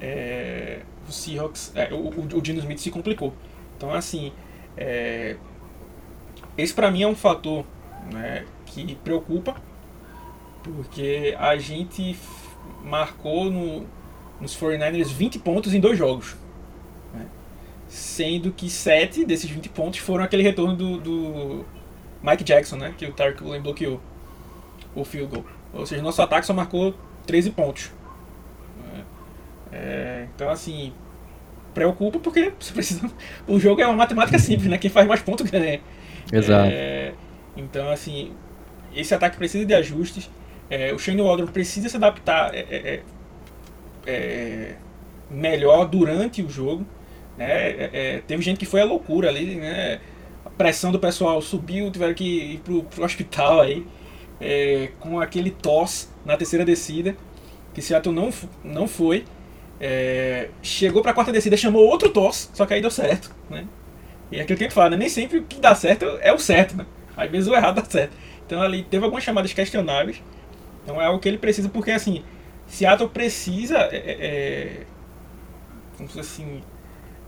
[0.00, 3.34] é, o Seahawks, é, o, o, Dino Smith se complicou.
[3.76, 4.32] Então, assim,
[4.76, 5.36] é,
[6.56, 7.64] esse para mim é um fator
[8.12, 9.56] né, que preocupa,
[10.62, 12.16] porque a gente
[12.82, 13.86] marcou no,
[14.40, 16.36] nos 49ers 20 pontos em dois jogos.
[17.88, 21.64] Sendo que 7 desses 20 pontos foram aquele retorno do, do
[22.22, 24.00] Mike Jackson, né, que o Tark Woolen bloqueou
[24.94, 25.46] o field goal.
[25.72, 26.94] Ou seja, nosso ataque só marcou
[27.26, 27.92] 13 pontos.
[28.82, 29.04] Né.
[29.72, 30.92] É, então, assim,
[31.74, 33.10] preocupa porque você precisa.
[33.46, 34.78] O jogo é uma matemática simples, né?
[34.78, 35.80] Quem faz mais pontos ganha.
[36.32, 36.70] Exato.
[36.72, 37.12] É,
[37.56, 38.32] então, assim,
[38.94, 40.30] esse ataque precisa de ajustes.
[40.68, 43.02] É, o Shane Waldron precisa se adaptar é, é,
[44.06, 44.76] é, é
[45.30, 46.86] melhor durante o jogo.
[47.36, 48.22] Né?
[48.26, 50.00] teve gente que foi a loucura ali, né?
[50.44, 53.86] A pressão do pessoal subiu, tiveram que ir pro, pro hospital aí.
[55.00, 57.16] com aquele tosse na terceira descida.
[57.74, 58.30] Que Seattle não,
[58.64, 59.24] não foi.
[59.78, 63.66] É, chegou para a quarta descida, chamou outro tosse, só que aí deu certo, né?
[64.32, 64.96] E é aquilo que a gente fala, né?
[64.96, 66.86] nem sempre o que dá certo é o certo, né?
[67.16, 68.16] Às vezes o errado dá certo.
[68.44, 70.22] Então ali teve algumas chamadas questionáveis.
[70.82, 72.24] Então é algo que ele precisa, porque assim,
[72.66, 73.78] Seattle precisa.
[73.92, 74.80] É, é, é
[75.96, 76.62] como se assim.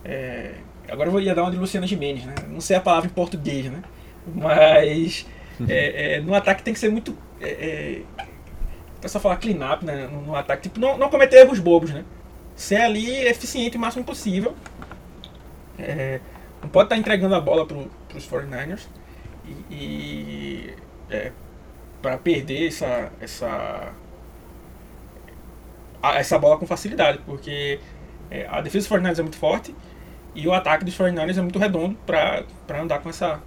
[0.04, 0.54] É,
[0.90, 2.34] agora eu vou ia dar uma de Luciana Gimenez, né?
[2.48, 3.82] Não sei a palavra em português, né?
[4.34, 5.26] Mas
[5.68, 7.16] é, é, no ataque tem que ser muito.
[7.40, 8.02] É, é,
[8.96, 10.08] o pessoal fala clean up né?
[10.10, 12.04] no, no ataque, tipo, não, não cometer erros bobos, né?
[12.58, 14.54] ser ali eficiente o máximo possível.
[15.78, 16.20] É,
[16.60, 17.78] não pode estar entregando a bola para
[18.16, 18.88] os 49ers
[19.46, 20.74] e, e
[21.08, 21.30] é,
[22.02, 23.92] para perder essa, essa,
[26.02, 27.78] essa bola com facilidade, porque
[28.28, 29.72] é, a defesa dos 49ers é muito forte
[30.34, 32.44] e o ataque dos 49ers é muito redondo para
[32.80, 33.40] andar com essa,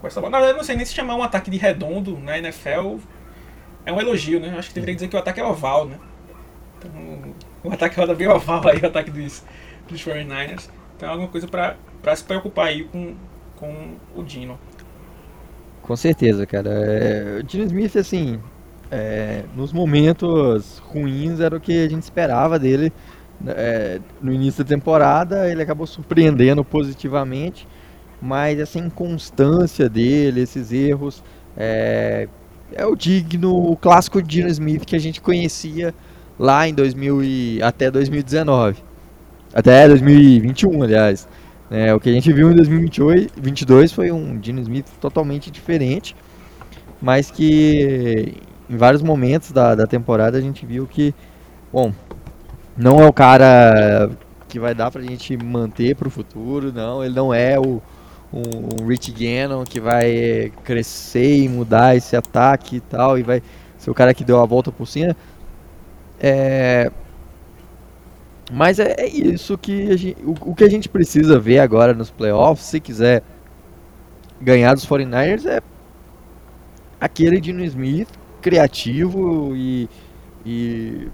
[0.00, 0.30] com essa bola.
[0.30, 2.98] Na verdade, não sei nem se chamar um ataque de redondo na NFL
[3.84, 4.54] é um elogio, né?
[4.58, 5.98] Acho que deveria dizer que o ataque é oval, né?
[6.78, 9.42] Então, o ataque roda bem oval aí, o ataque dos,
[9.88, 10.68] dos 49ers.
[10.96, 13.14] Então é alguma coisa para se preocupar aí com,
[13.56, 14.58] com o Dino.
[15.82, 16.70] Com certeza, cara.
[16.70, 18.40] É, o Dino Smith, assim,
[18.90, 22.92] é, nos momentos ruins era o que a gente esperava dele.
[23.46, 27.68] É, no início da temporada ele acabou surpreendendo positivamente,
[28.20, 31.22] mas essa inconstância dele, esses erros,
[31.56, 32.28] é,
[32.72, 35.94] é o digno, o clássico Dino Smith que a gente conhecia
[36.38, 38.82] lá em 2000 e, até 2019.
[39.54, 41.28] Até 2021, aliás.
[41.70, 46.16] É, o que a gente viu em 2022 foi um Dino Smith totalmente diferente,
[47.00, 48.36] mas que
[48.70, 51.14] em vários momentos da, da temporada a gente viu que,
[51.72, 51.92] bom,
[52.78, 54.08] não é o cara
[54.48, 57.82] que vai dar pra gente manter pro futuro, não, ele não é o
[58.32, 63.42] um, um Rich Gannon que vai crescer e mudar esse ataque e tal, e vai
[63.76, 65.16] ser o cara que deu a volta por cima.
[66.20, 66.90] É...
[68.50, 72.10] Mas é, é isso que gente, o, o, que a gente precisa ver agora nos
[72.10, 73.22] playoffs, se quiser
[74.40, 75.60] ganhar dos 49ers, é
[77.00, 78.08] aquele Dino Smith
[78.40, 79.88] criativo e,
[80.46, 81.08] e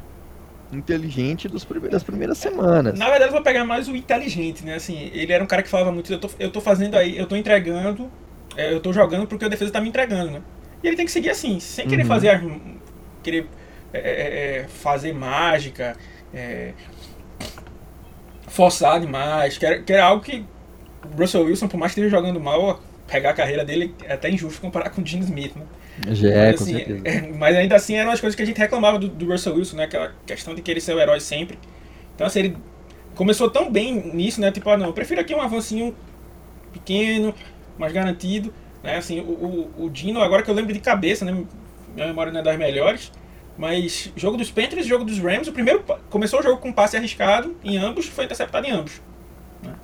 [0.74, 2.98] inteligente dos prime das primeiras semanas.
[2.98, 4.74] Na verdade, eu vou pegar mais o inteligente, né?
[4.74, 7.26] Assim, ele era um cara que falava muito, eu tô, eu tô fazendo aí, eu
[7.26, 8.10] tô entregando,
[8.56, 10.42] é, eu tô jogando porque a defesa tá me entregando, né?
[10.82, 12.08] E ele tem que seguir assim, sem querer uhum.
[12.08, 12.42] fazer as,
[13.22, 13.46] querer
[13.92, 15.96] é, é, é fazer mágica,
[16.32, 16.72] é,
[18.48, 20.44] forçar demais, que era, que era algo que
[21.04, 24.30] o Russell Wilson, por mais que esteja jogando mal, pegar a carreira dele é até
[24.30, 25.64] injusto comparar com o Gene Smith, né?
[26.10, 28.98] Já é, mas, assim, é, mas ainda assim eram as coisas que a gente reclamava
[28.98, 29.84] do, do, Russell Wilson, né?
[29.84, 31.58] Aquela questão de querer ser o herói sempre.
[32.14, 32.56] Então, assim, ele
[33.14, 34.50] começou tão bem nisso, né?
[34.50, 35.94] Tipo, ah, não, eu prefiro aqui um avancinho
[36.72, 37.34] pequeno,
[37.78, 38.52] mais garantido,
[38.82, 38.96] né?
[38.96, 41.32] Assim, o, o, o Dino, agora que eu lembro de cabeça, né?
[41.94, 43.12] Minha memória não é das melhores,
[43.56, 46.72] mas jogo dos Panthers e jogo dos Rams, o primeiro começou o jogo com um
[46.72, 49.00] passe arriscado em ambos, foi interceptado em ambos.
[49.62, 49.74] Né?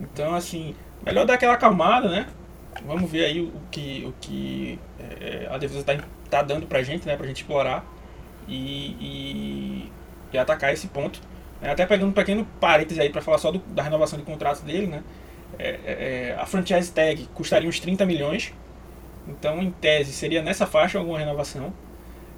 [0.00, 2.26] Então, assim, melhor dar aquela acalmada, né?
[2.84, 5.96] Vamos ver aí o que, o que é, a defesa está
[6.28, 7.16] tá dando pra gente, né?
[7.16, 7.84] Pra gente explorar
[8.48, 9.92] e, e,
[10.32, 11.20] e atacar esse ponto.
[11.60, 14.62] É, até pegando um pequeno parêntese aí para falar só do, da renovação de contrato
[14.62, 15.02] dele, né?
[15.58, 18.52] É, é, é, a franchise tag custaria uns 30 milhões.
[19.28, 21.72] Então, em tese, seria nessa faixa alguma renovação.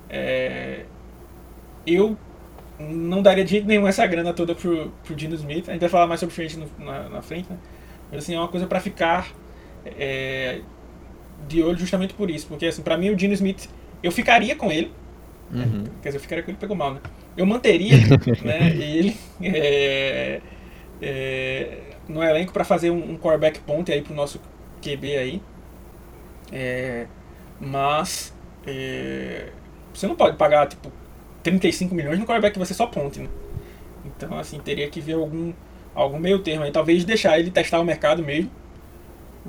[0.08, 0.84] É,
[1.86, 2.16] eu
[2.78, 5.68] não daria de jeito nenhum essa grana toda pro, pro Dino Smith.
[5.68, 7.58] A gente vai falar mais sobre frente na, na frente, né?
[8.10, 9.28] Mas assim, é uma coisa para ficar
[9.84, 10.60] é,
[11.46, 12.46] de olho justamente por isso.
[12.46, 13.68] Porque, assim, pra mim, o Dino Smith,
[14.02, 14.92] eu ficaria com ele.
[15.52, 15.84] Uhum.
[16.02, 17.00] Quer dizer, eu ficaria com ele, pegou mal, né?
[17.36, 17.96] Eu manteria
[18.44, 20.40] né, ele é,
[21.00, 24.40] é, no elenco para fazer um, um quarterback ponte aí pro nosso
[24.82, 25.42] QB aí.
[26.52, 27.06] É,
[27.60, 28.34] mas
[28.66, 29.48] é,
[29.92, 30.92] você não pode pagar, tipo,
[31.42, 33.28] 35 milhões no quarterback que você só ponte, né?
[34.04, 35.52] Então, assim, teria que ver algum,
[35.94, 36.70] algum meio termo aí.
[36.70, 38.50] Talvez deixar ele testar o mercado mesmo.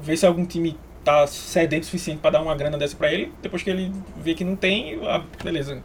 [0.02, 3.32] Ver se algum time tá cedendo o suficiente para dar uma grana dessa para ele.
[3.42, 5.82] Depois que ele vê que não tem, ah, beleza.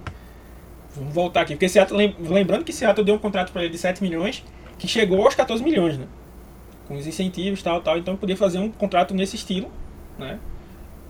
[0.94, 1.54] Vamos voltar aqui.
[1.54, 4.44] Porque Seattle, lembrando que Seattle deu um contrato para ele de 7 milhões,
[4.78, 6.06] que chegou aos 14 milhões, né?
[6.86, 7.98] Com os incentivos tal, tal.
[7.98, 9.70] Então podia fazer um contrato nesse estilo,
[10.18, 10.38] né?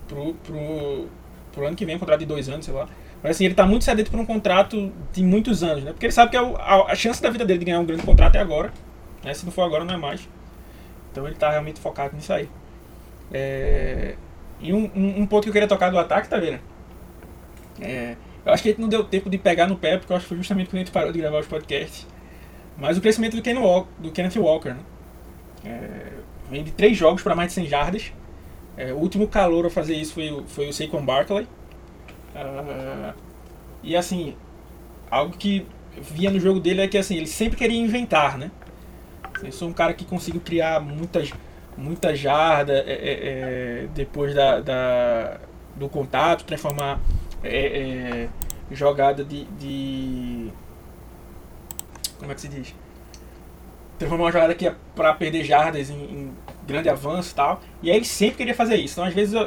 [0.09, 1.09] Pro, pro,
[1.53, 2.89] pro ano que vem, um contrato de dois anos, sei lá.
[3.23, 5.93] Mas assim, ele está muito sedento por um contrato de muitos anos, né?
[5.93, 8.03] Porque ele sabe que é a, a, chance da vida dele de ganhar um grande
[8.03, 8.71] contrato é agora.
[9.25, 9.33] Né?
[9.33, 10.29] Se não for agora, não é mais.
[11.11, 12.49] Então ele está realmente focado nisso aí.
[13.35, 14.15] É...
[14.61, 16.61] E um, um, um, ponto que eu queria tocar do ataque, tá vendo?
[17.81, 18.17] É...
[18.47, 20.25] Eu acho que a gente não deu tempo de pegar no pé, porque eu acho
[20.25, 22.07] que foi justamente quando a gente parou de gravar os podcasts.
[22.79, 23.55] Mas o crescimento do, Ken
[23.99, 24.81] do Kenneth Walker, né?
[25.65, 26.13] É...
[26.49, 28.13] Vem de três jogos para mais de 100 jardas.
[28.77, 31.49] É, o último calor a fazer isso foi, foi o Saquon Barkley.
[32.35, 33.15] Uh,
[33.83, 34.37] e assim,
[35.11, 35.67] algo que
[36.01, 38.51] via no jogo dele é que assim, ele sempre queria inventar, né?
[39.43, 41.33] Eu sou um cara que consigo criar muitas
[41.77, 45.39] muita jarda é, é, é, depois da, da,
[45.77, 47.01] do contato, transformar
[47.43, 48.29] é, é,
[48.71, 50.51] jogada de, de,
[52.19, 52.75] Como é que se diz?
[53.99, 56.33] Transformar uma jogada que é para perder jardas em, em,
[56.67, 57.61] grande avanço e tal.
[57.83, 58.95] E aí ele sempre queria fazer isso.
[58.95, 59.39] Então, às vezes,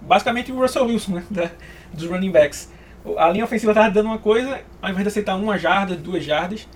[0.00, 1.24] basicamente o Russell Wilson, né?
[1.30, 1.50] Da,
[1.92, 2.70] dos running backs.
[3.16, 6.68] A linha ofensiva estava dando uma coisa, ao invés de aceitar uma jarda, duas jardas,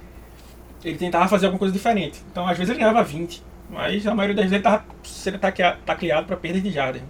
[0.83, 2.23] ele tentava fazer alguma coisa diferente.
[2.31, 5.39] Então, às vezes, ele ganhava 20 mas a maioria das vezes ele estava sendo
[5.87, 7.03] tacleado para perda de jardas.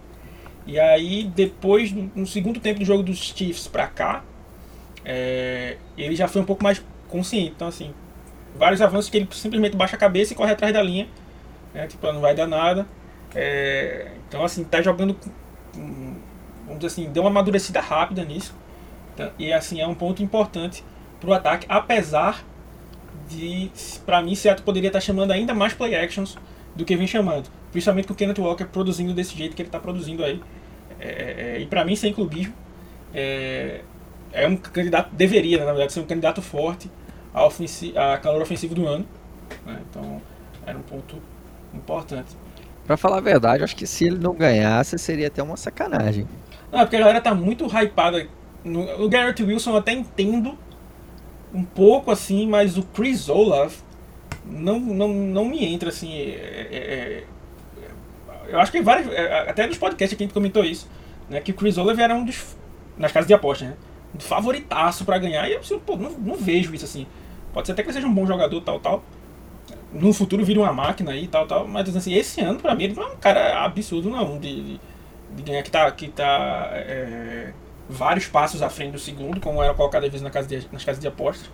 [0.64, 4.22] E aí, depois, no segundo tempo do jogo dos Chiefs para cá,
[5.04, 7.52] é, ele já foi um pouco mais consciente.
[7.56, 7.92] Então, assim,
[8.56, 11.08] vários avanços que ele simplesmente baixa a cabeça e corre atrás da linha.
[11.74, 12.86] Né, tipo, não vai dar nada.
[13.34, 15.16] É, então, assim, tá jogando.
[15.74, 18.54] Vamos dizer assim, deu uma amadurecida rápida nisso.
[19.16, 20.84] Tá, e, assim, é um ponto importante
[21.18, 22.44] para o ataque, apesar
[23.28, 23.68] de,
[24.06, 26.36] para mim, Seattle poderia estar tá chamando ainda mais play actions
[26.74, 27.48] do que vem chamando.
[27.70, 30.40] Principalmente com o Kenneth Walker produzindo desse jeito que ele está produzindo aí.
[31.00, 32.54] É, é, é, e para mim, sem clubismo,
[33.14, 33.80] é,
[34.32, 36.90] é um candidato, deveria, na verdade, ser um candidato forte
[37.34, 39.06] a, ofensi a calor ofensivo do ano.
[39.66, 39.80] Né?
[39.90, 40.20] Então,
[40.66, 41.16] era um ponto
[41.74, 42.36] importante.
[42.86, 46.26] Pra falar a verdade, acho que se ele não ganhasse, seria até uma sacanagem.
[46.70, 48.26] Não, porque a galera tá muito hypada.
[48.64, 50.56] No, o Garrett Wilson eu até entendo
[51.52, 53.80] um pouco assim, mas o Chris Olaf
[54.44, 56.12] não, não, não me entra assim.
[56.12, 57.24] É, é, é
[58.48, 59.12] eu acho que vários.
[59.12, 60.88] É, até nos podcasts que a gente comentou isso.
[61.28, 62.56] Né, que o Chris Oliver era um dos.
[62.96, 63.76] Nas casas de aposta, né?
[64.14, 65.48] Um favoritaço para ganhar.
[65.48, 67.06] E eu assim, pô, não, não, vejo isso assim.
[67.52, 69.02] Pode ser até que ele seja um bom jogador, tal, tal.
[69.92, 71.66] No futuro vira uma máquina aí, tal, tal.
[71.66, 74.38] Mas assim, esse ano, pra mim, ele não é um cara absurdo, não.
[74.38, 74.80] De, de,
[75.30, 75.90] de ganhar que tá.
[75.90, 77.52] Que tá é,
[77.88, 80.84] vários passos à frente do segundo, como era colocado às vezes na casa de, nas
[80.84, 81.50] casas de apostas.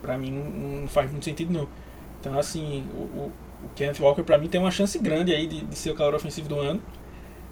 [0.00, 1.68] Pra mim não faz muito sentido, não.
[2.20, 3.32] Então, assim, o, o,
[3.64, 6.14] o Kenneth Walker, para mim, tem uma chance grande aí de, de ser o calor
[6.14, 6.80] ofensivo do ano.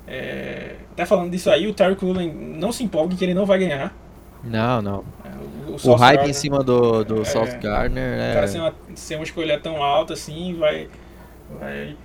[0.07, 3.59] É, até falando disso aí, o Terry Cullen não se empolgue que ele não vai
[3.59, 3.95] ganhar.
[4.43, 5.05] Não, não.
[5.25, 5.29] É,
[5.71, 8.31] o, o, o hype Gardner, em cima do, do é, South Gardner, né?
[8.31, 10.89] O cara sem uma, sem uma escolha tão alta assim, vai,
[11.59, 11.97] vai.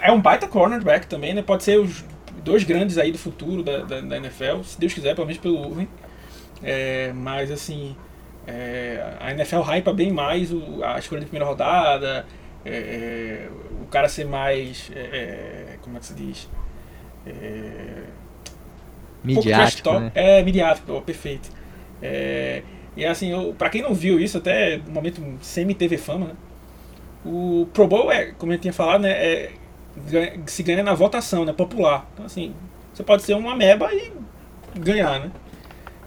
[0.00, 1.42] É um baita cornerback também, né?
[1.42, 2.04] Pode ser os
[2.42, 5.60] dois grandes aí do futuro da, da, da NFL, se Deus quiser, pelo menos pelo
[5.60, 5.86] Urban.
[6.62, 7.96] É, mas assim,
[8.46, 12.26] é, a NFL hypa bem mais o, a escolha de primeira rodada,
[12.64, 13.48] é, é
[13.82, 14.90] o cara ser mais.
[14.94, 16.48] É, é, como é que se diz?
[19.22, 19.90] midiático.
[19.90, 20.12] Um né?
[20.14, 21.50] É, midiático, perfeito.
[22.96, 26.34] e assim, eu, pra quem não viu isso, até no momento semi-TV fama, né?
[27.24, 29.12] O Pro Bowl é, como eu tinha falado, né?
[29.12, 29.52] É,
[30.46, 31.52] se ganha na votação, né?
[31.52, 32.08] Popular.
[32.12, 32.54] Então, assim,
[32.92, 34.12] você pode ser uma meba e
[34.74, 35.30] ganhar, né?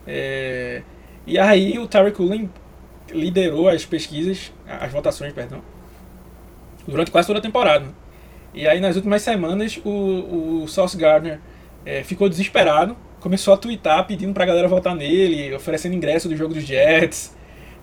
[0.06, 0.82] É,
[1.26, 2.50] e aí o Terry Cullen
[3.12, 5.62] liderou as pesquisas, as votações, perdão,
[6.88, 7.86] durante quase toda a temporada.
[8.54, 11.40] E aí nas últimas semanas o, o Sauce Gardner
[11.86, 16.54] é, ficou desesperado, começou a twittar pedindo pra galera votar nele, oferecendo ingresso do jogo
[16.54, 17.36] dos Jets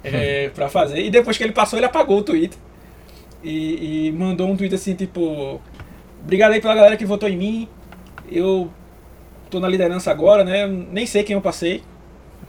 [0.02, 1.00] é, pra fazer.
[1.00, 2.56] E depois que ele passou, ele apagou o tweet.
[3.42, 5.60] E, e mandou um tweet assim, tipo,
[6.22, 7.68] Obrigado aí pela galera que votou em mim.
[8.30, 8.70] Eu
[9.50, 10.66] tô na liderança agora, né?
[10.66, 11.82] Nem sei quem eu passei.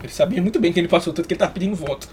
[0.02, 2.08] Ele sabia muito bem que ele passou, tanto que ele tá pedindo voto.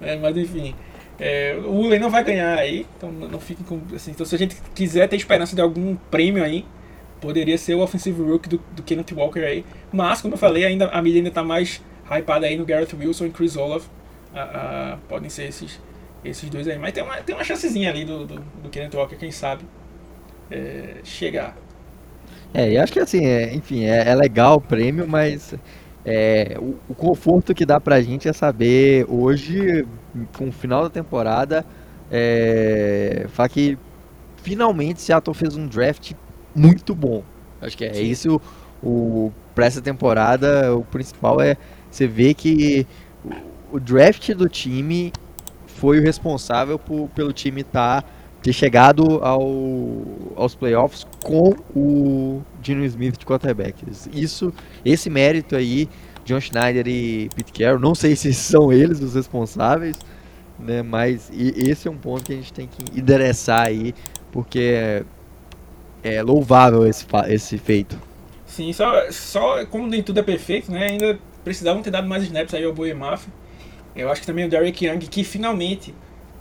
[0.00, 0.74] É, mas enfim.
[1.18, 3.80] É, o Ulen não vai ganhar aí, então não fiquem com.
[3.94, 6.64] Assim, então se a gente quiser ter esperança de algum prêmio aí,
[7.20, 9.64] poderia ser o Offensive Rook do, do Kenneth Walker aí.
[9.92, 11.80] Mas, como eu falei, ainda, a mídia ainda tá mais
[12.10, 13.86] hypada aí no Garrett Wilson e Chris Olaf.
[15.08, 15.80] podem ser esses,
[16.24, 16.78] esses dois aí.
[16.78, 19.64] Mas tem uma, tem uma chancezinha ali do, do, do Kenneth Walker, quem sabe
[20.50, 21.56] é, chegar.
[22.54, 25.54] É, e acho que assim, é, enfim, é, é, legal o prêmio, mas
[26.04, 29.86] é, o, o, conforto que dá pra gente é saber hoje,
[30.36, 31.64] com o final da temporada,
[32.10, 33.78] é, falar que
[34.42, 36.12] finalmente Seattle fez um draft
[36.54, 37.22] muito bom.
[37.60, 38.40] Acho que é isso
[38.82, 41.56] o, para essa temporada, o principal é
[41.90, 42.86] você ver que
[43.24, 45.12] o, o draft do time
[45.66, 48.08] foi o responsável por, pelo time estar tá
[48.42, 50.02] ter chegado ao,
[50.34, 53.84] aos playoffs com o Dino Smith de quarterback.
[54.12, 54.52] Isso,
[54.84, 55.88] esse mérito aí,
[56.24, 59.96] John Schneider e Pete Carroll, não sei se são eles os responsáveis,
[60.58, 63.94] né, mas esse é um ponto que a gente tem que endereçar aí,
[64.32, 65.04] porque é,
[66.02, 67.96] é louvável esse, esse feito.
[68.44, 72.54] Sim, só, só como nem tudo é perfeito, né, ainda precisavam ter dado mais snaps
[72.54, 73.32] aí ao Bowie Mafia.
[73.94, 75.94] Eu acho que também o Derek Young, que finalmente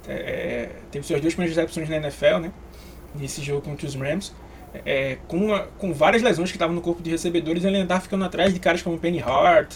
[0.07, 2.51] é, é, teve suas duas primeiras recepções na NFL, né?
[3.13, 4.33] Nesse jogo contra os Rams.
[4.85, 8.23] É, com, a, com várias lesões que estavam no corpo de recebedores, ele andava ficando
[8.23, 9.75] atrás de caras como Penny Hart,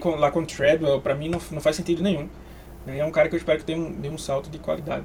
[0.00, 2.28] com, o Treadwell, pra mim não, não faz sentido nenhum.
[2.86, 5.04] É um cara que eu espero que tenha um, dê um salto de qualidade.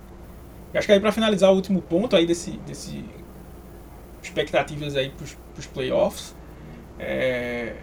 [0.73, 3.03] E acho que aí pra finalizar o último ponto aí desse, desse
[4.21, 6.33] expectativas aí pros, pros playoffs,
[6.97, 7.75] é,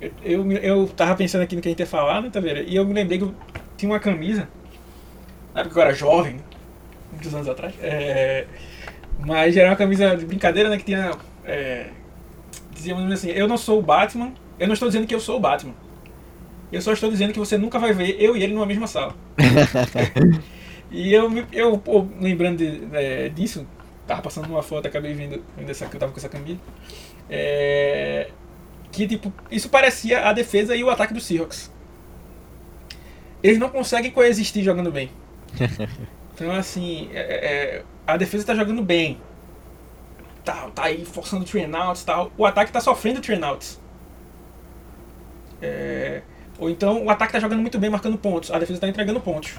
[0.00, 2.60] eu, eu, eu tava pensando aqui no que a gente ia falar, né, tá vendo?
[2.60, 3.34] E eu me lembrei que eu
[3.76, 4.48] tinha uma camisa
[5.54, 6.36] na época que eu era jovem,
[7.12, 7.74] muitos anos atrás.
[7.80, 8.46] É,
[9.24, 10.76] mas era uma camisa de brincadeira, né?
[10.76, 11.12] Que tinha.
[11.44, 11.86] É,
[12.72, 15.40] dizia assim: Eu não sou o Batman, eu não estou dizendo que eu sou o
[15.40, 15.74] Batman.
[16.72, 19.14] Eu só estou dizendo que você nunca vai ver eu e ele numa mesma sala.
[20.90, 23.64] e eu, eu pô, lembrando de, é, disso,
[24.08, 26.58] tava passando uma foto, acabei vendo, vendo essa, que eu tava com essa camisa.
[27.30, 28.28] É,
[28.90, 31.72] que tipo, isso parecia a defesa e o ataque do Seahawks.
[33.40, 35.10] Eles não conseguem coexistir jogando bem.
[36.34, 37.46] Então, assim, é, é,
[37.78, 39.20] é a defesa tá jogando bem.
[40.44, 42.32] Tá, tá aí forçando trainouts e tal.
[42.36, 43.80] O ataque tá sofrendo trainouts.
[45.62, 46.22] É,
[46.58, 48.50] ou então o ataque tá jogando muito bem, marcando pontos.
[48.50, 49.54] A defesa tá entregando pontos.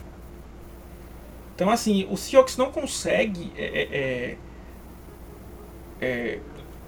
[1.55, 3.51] Então, assim, o Seahawks não consegue.
[3.57, 4.37] É, é,
[6.01, 6.39] é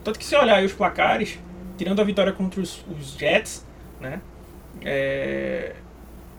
[0.03, 1.39] tanto que se olhar os placares,
[1.77, 3.65] tirando a vitória contra os, os Jets,
[3.99, 4.21] né?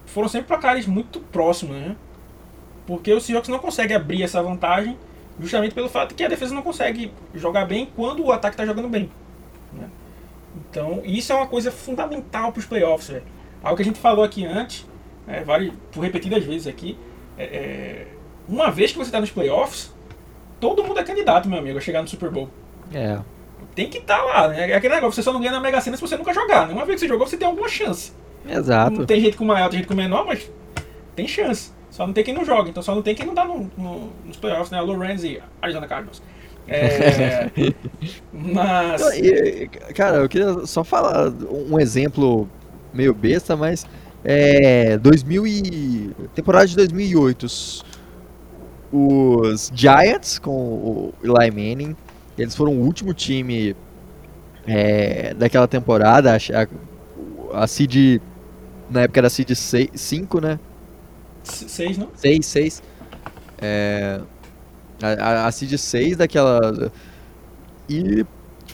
[0.07, 1.97] foram sempre placares muito próximos, né?
[2.89, 4.97] Porque o Seahawks não consegue abrir essa vantagem
[5.39, 8.89] justamente pelo fato que a defesa não consegue jogar bem quando o ataque está jogando
[8.89, 9.11] bem.
[9.75, 9.91] Né?
[10.57, 13.11] Então, isso é uma coisa fundamental para os playoffs.
[13.11, 13.23] Véio.
[13.63, 14.87] Algo que a gente falou aqui antes,
[15.27, 16.99] é, vale por repetidas vezes aqui.
[17.37, 18.07] É, é,
[18.49, 19.93] uma vez que você está nos playoffs,
[20.59, 22.49] todo mundo é candidato, meu amigo, a chegar no Super Bowl.
[22.95, 23.19] É.
[23.75, 24.71] Tem que estar tá lá, né?
[24.71, 26.67] É aquele negócio, você só não ganha na Mega Sena se você nunca jogar.
[26.67, 26.73] Né?
[26.73, 28.15] Uma vez que você jogou, você tem alguma chance.
[28.49, 29.01] Exato.
[29.01, 30.51] Não tem gente com maior, tem gente com menor, mas
[31.15, 31.77] tem chance.
[31.99, 34.13] Só não tem quem não joga, então só não tem quem não dá no, no,
[34.25, 34.81] nos playoffs, né?
[34.81, 36.23] Lorenz e Arizona Cardinals.
[36.69, 37.51] É,
[38.33, 39.03] mas.
[39.97, 42.49] Cara, eu queria só falar um exemplo
[42.95, 43.85] meio besta, mas.
[44.25, 47.47] É, 2000 e, temporada de 2008,
[48.93, 51.97] os, Giants com o Eli Manning,
[52.39, 53.75] eles foram o último time
[54.69, 58.21] é, daquela temporada, a, a, a seed,
[58.89, 60.61] na época era a seed 5, né?
[61.43, 62.09] Seis, não?
[62.15, 62.83] Seis, seis.
[63.61, 64.21] É,
[65.03, 66.91] a, a seed 6 daquela.
[67.89, 68.25] E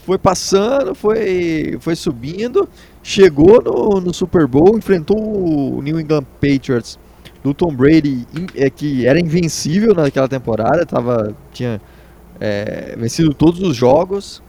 [0.05, 2.69] foi passando, foi, foi subindo,
[3.03, 6.99] chegou no, no Super Bowl, enfrentou o New England Patriots
[7.43, 11.81] do Tom Brady, é, que era invencível naquela temporada, tava, tinha
[12.41, 14.43] é, vencido todos os jogos,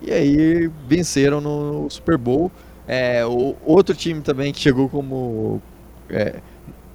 [0.00, 2.50] e aí venceram no Super Bowl.
[2.86, 5.62] É, o, outro time também que chegou como.
[6.10, 6.40] É,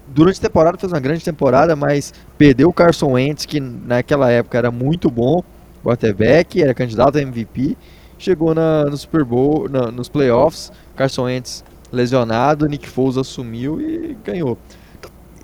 [0.08, 4.58] durante a temporada fez uma grande temporada, mas perdeu o Carson Wentz, que naquela época
[4.58, 5.44] era muito bom,
[5.84, 7.78] quarterback, era candidato a MVP.
[8.18, 14.18] Chegou na, no Super Bowl, na, nos playoffs, Carson Wentz lesionado, Nick Foles assumiu e
[14.24, 14.58] ganhou.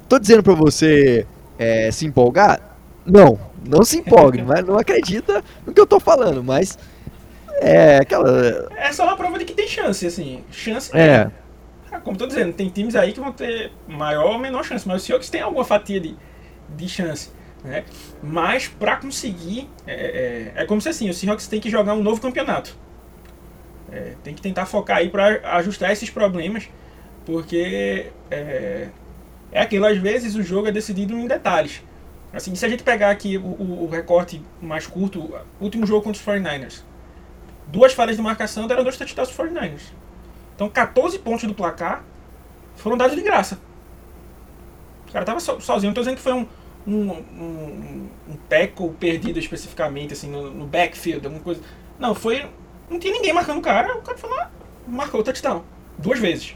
[0.09, 1.25] Tô dizendo para você
[1.57, 2.77] é, se empolgar?
[3.05, 6.77] Não, não se empolgue, mas não acredita no que eu tô falando, mas
[7.61, 8.69] é aquela.
[8.75, 10.43] É só uma prova de que tem chance, assim.
[10.51, 10.89] Chance.
[10.93, 11.01] É.
[11.01, 11.31] é.
[11.99, 15.05] Como tô dizendo, tem times aí que vão ter maior ou menor chance, mas o
[15.05, 16.15] Seahawks tem alguma fatia de,
[16.69, 17.31] de chance.
[17.63, 17.85] Né?
[18.21, 19.93] Mas para conseguir, é,
[20.55, 22.75] é, é, como se assim, o Seahawks tem que jogar um novo campeonato.
[23.91, 26.67] É, tem que tentar focar aí para ajustar esses problemas,
[27.25, 28.89] porque é,
[29.51, 31.81] é aquilo, às vezes o jogo é decidido em detalhes.
[32.33, 36.19] Assim, se a gente pegar aqui o, o, o recorte mais curto, último jogo contra
[36.19, 36.81] os 49ers,
[37.67, 39.93] duas falhas de marcação deram dois touchdowns dos 49ers.
[40.55, 42.03] Então 14 pontos do placar
[42.75, 43.59] foram dados de graça.
[45.07, 46.47] O cara tava so, sozinho, não tô dizendo que foi um,
[46.87, 51.61] um, um, um tackle perdido especificamente, assim, no, no, backfield, alguma coisa.
[51.99, 52.49] Não, foi.
[52.89, 54.51] Não tinha ninguém marcando o cara, o cara foi lá,
[54.87, 55.63] marcou o touchdown.
[55.97, 56.55] Duas vezes.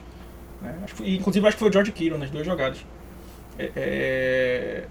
[0.62, 0.76] Né?
[0.84, 2.84] Acho inclusive acho que foi o George Kittle nas duas jogadas.
[3.60, 4.86] É, é,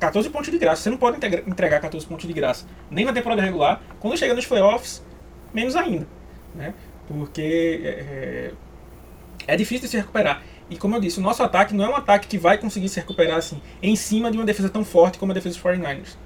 [0.00, 0.82] 14 pontos de graça.
[0.82, 2.66] Você não pode entregar 14 pontos de graça.
[2.90, 3.80] Nem na temporada regular.
[4.00, 5.04] Quando chega nos playoffs,
[5.54, 6.06] menos ainda.
[6.54, 6.74] Né?
[7.12, 8.52] Porque é, é,
[9.46, 10.42] é difícil de se recuperar.
[10.70, 12.98] E como eu disse, o nosso ataque não é um ataque que vai conseguir se
[12.98, 16.16] recuperar assim, em cima de uma defesa tão forte como a defesa dos 49ers.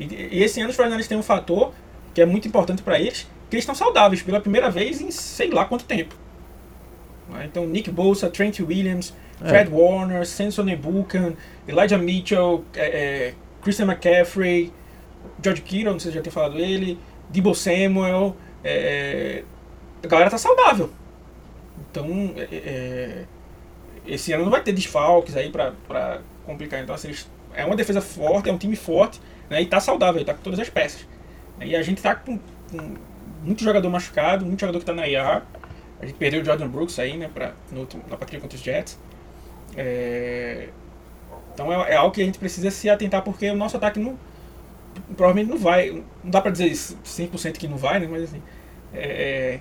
[0.00, 1.72] E, e esse ano os 49ers têm um fator
[2.12, 5.50] que é muito importante para eles, que eles estão saudáveis pela primeira vez em sei
[5.50, 6.14] lá quanto tempo.
[7.28, 7.46] Né?
[7.46, 9.48] Então, Nick Bosa, Trent Williams, é.
[9.48, 9.74] Fred é.
[9.74, 11.34] Warner, Samson Ebukan,
[11.66, 14.72] Elijah Mitchell, é, é, Christian McCaffrey,
[15.42, 16.98] George Kittle, não sei se já tem falado ele,
[17.30, 19.44] Debo Samuel, é,
[20.02, 20.90] a galera tá saudável.
[21.90, 23.24] Então, é, é,
[24.06, 26.82] esse ano não vai ter desfalques aí pra, pra complicar.
[26.82, 27.12] Então, assim,
[27.54, 30.58] é uma defesa forte, é um time forte, né, e tá saudável, tá com todas
[30.58, 31.06] as peças.
[31.60, 32.38] E a gente tá com,
[32.70, 32.94] com
[33.42, 35.42] muito jogador machucado, muito jogador que tá na IR.
[36.00, 38.98] A gente perdeu o Jordan Brooks aí, né, pra, no na partida contra os Jets.
[39.76, 40.68] É,
[41.54, 44.18] então é, é, algo que a gente precisa se atentar, porque o nosso ataque não,
[45.16, 45.90] provavelmente não vai.
[46.24, 48.08] Não dá pra dizer 100% que não vai, né?
[48.10, 48.42] Mas assim,
[48.94, 49.60] é, é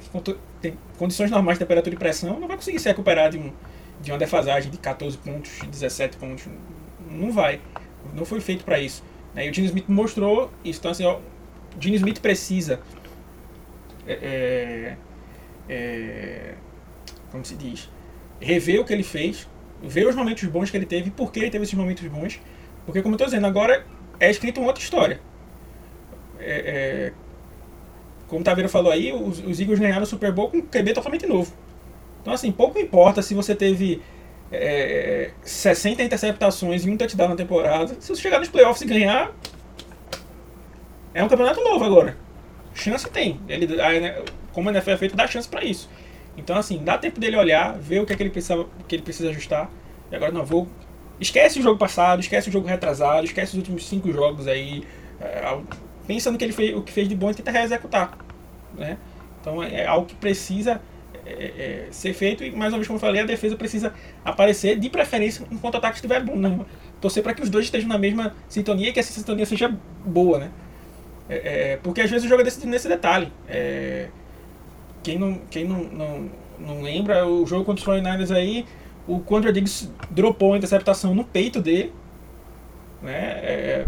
[0.61, 3.51] tem condições normais de temperatura e pressão, não vai conseguir se recuperar de, um,
[4.01, 6.45] de uma defasagem de 14 pontos, 17 pontos.
[7.09, 7.59] Não vai.
[8.13, 9.03] Não foi feito para isso.
[9.33, 9.47] Né?
[9.47, 10.79] E o Gene Smith mostrou isso.
[10.79, 12.79] Então, assim, ó, o Gene Smith precisa.
[14.07, 14.97] É, é,
[15.69, 16.53] é,
[17.31, 17.89] como se diz?
[18.39, 19.47] Rever o que ele fez,
[19.81, 22.39] ver os momentos bons que ele teve, por que ele teve esses momentos bons.
[22.85, 23.85] Porque, como eu estou dizendo, agora
[24.19, 25.19] é escrito uma outra história.
[26.39, 27.13] É, é,
[28.31, 30.93] como o Taveira falou aí, os, os Eagles ganharam o Super Bowl com um QB
[30.93, 31.53] totalmente novo.
[32.21, 34.01] Então, assim, pouco importa se você teve
[34.49, 37.93] é, 60 interceptações e um touchdown na temporada.
[37.99, 39.35] Se você chegar nos playoffs e ganhar,
[41.13, 42.15] é um campeonato novo agora.
[42.73, 43.37] Chance tem.
[43.49, 44.23] Ele, a,
[44.53, 45.89] como a NFL é feito, dá chance para isso.
[46.37, 49.03] Então, assim, dá tempo dele olhar, ver o que, é que, ele, precisa, que ele
[49.03, 49.69] precisa ajustar.
[50.09, 50.69] E agora, não, vou
[51.19, 54.83] Esquece o jogo passado, esquece o jogo retrasado, esquece os últimos cinco jogos aí.
[55.19, 55.45] É,
[56.11, 58.17] pensa no que ele fez, o que fez de bom e tenta reexecutar.
[58.77, 58.97] Né?
[59.39, 60.81] Então é, é algo que precisa
[61.25, 63.93] é, é, ser feito e mais uma vez como eu falei, a defesa precisa
[64.25, 66.35] aparecer de preferência enquanto o ataque estiver bom.
[66.35, 66.59] Né?
[66.99, 69.73] Torcer para que os dois estejam na mesma sintonia e que essa sintonia seja
[70.05, 70.39] boa.
[70.39, 70.51] Né?
[71.29, 73.31] É, é, porque às vezes o jogo é decidido nesse detalhe.
[75.01, 78.65] quem não, quem não, não, não lembra, o jogo contra os 49ers aí
[79.07, 81.91] o Quandre Diggs dropou uma interceptação no peito dele,
[83.01, 83.87] né?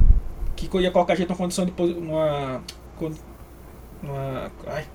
[0.67, 2.61] Que ia colocar a gente numa condição de numa,
[4.01, 4.85] numa ai,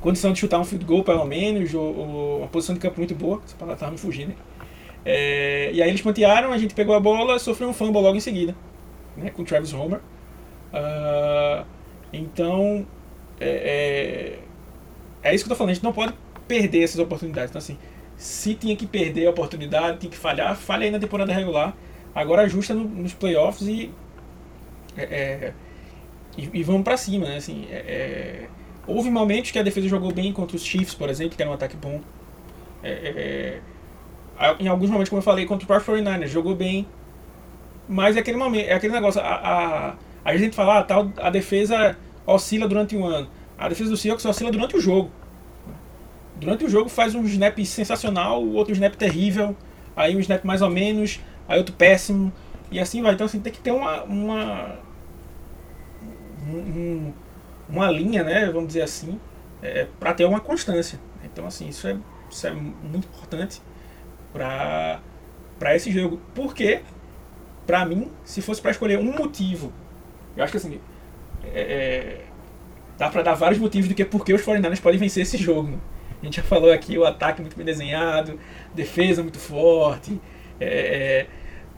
[0.00, 3.14] condição de chutar um field goal pelo menos, ou, ou uma posição de campo muito
[3.14, 4.34] boa, essa palavra tava me fugindo.
[5.04, 8.20] É, e aí eles pontearam, a gente pegou a bola, sofreu um fumble logo em
[8.20, 8.54] seguida,
[9.16, 9.30] né?
[9.30, 10.00] Com o Travis Homer.
[10.72, 11.64] Uh,
[12.12, 12.86] então
[13.40, 14.38] é,
[15.22, 16.14] é, é, isso que eu tô falando, a gente não pode
[16.46, 17.50] perder essas oportunidades.
[17.50, 17.78] Então assim,
[18.16, 21.74] se tinha que perder a oportunidade, tinha que falhar, falha aí na temporada regular.
[22.14, 23.90] Agora ajusta no, nos playoffs e,
[24.96, 25.52] é, é
[26.36, 27.36] e, e, vamos para cima, né?
[27.36, 28.48] Assim, é, é,
[28.86, 31.54] houve momentos que a defesa jogou bem contra os Chiefs, por exemplo, que era um
[31.54, 32.00] ataque bom.
[34.58, 36.86] Em alguns momentos, como eu falei, contra o próprio 49ers, jogou bem.
[37.88, 41.28] Mas é aquele momento, é aquele negócio, a, a, a gente fala, ah, tal, a
[41.28, 43.28] defesa oscila durante um ano.
[43.58, 45.10] A defesa do Seahawks oscila durante o jogo.
[46.36, 49.54] Durante o jogo faz um snap sensacional, outro snap terrível,
[49.94, 52.32] aí um snap mais ou menos, aí outro péssimo,
[52.70, 53.14] e assim vai.
[53.14, 54.02] Então assim, tem que ter uma.
[54.04, 54.78] uma
[56.48, 57.12] um,
[57.68, 59.20] uma linha, né, vamos dizer assim,
[59.62, 60.98] é, para ter uma constância.
[61.24, 61.96] Então assim, isso é,
[62.30, 63.62] isso é muito importante
[64.32, 65.00] para
[65.58, 66.20] para esse jogo.
[66.34, 66.80] Porque,
[67.66, 69.70] para mim, se fosse para escolher um motivo,
[70.34, 70.80] eu acho que assim,
[71.44, 72.24] é, é
[72.96, 75.80] dá para dar vários motivos do que porque os 49ers podem vencer esse jogo.
[76.20, 78.38] A gente já falou aqui o ataque muito bem desenhado,
[78.74, 80.20] defesa muito forte.
[80.58, 81.26] É, é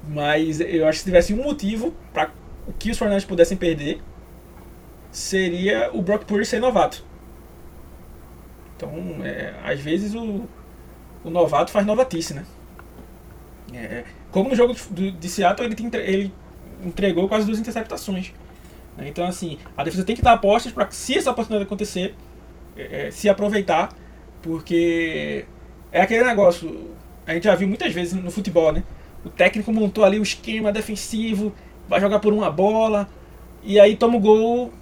[0.08, 2.30] mas eu acho que se tivesse um motivo para
[2.78, 4.00] que os 49ers pudessem perder,
[5.10, 7.04] seria o Brock Purdy ser novato.
[8.76, 8.90] Então,
[9.24, 10.48] é, às vezes o,
[11.22, 12.44] o novato faz novatice, né?
[13.72, 16.34] É, como no jogo de, de Seattle, ele, ele
[16.84, 18.32] entregou quase duas interceptações.
[18.96, 19.08] Né?
[19.08, 22.14] Então, assim, a defesa tem que dar apostas para se essa oportunidade acontecer,
[22.76, 23.90] é, é, se aproveitar,
[24.40, 25.44] porque
[25.90, 26.90] é aquele negócio,
[27.26, 28.82] a gente já viu muitas vezes no futebol, né?
[29.24, 31.52] O técnico montou ali o esquema defensivo,
[31.88, 33.08] vai jogar por uma bola,
[33.62, 34.72] e aí toma o gol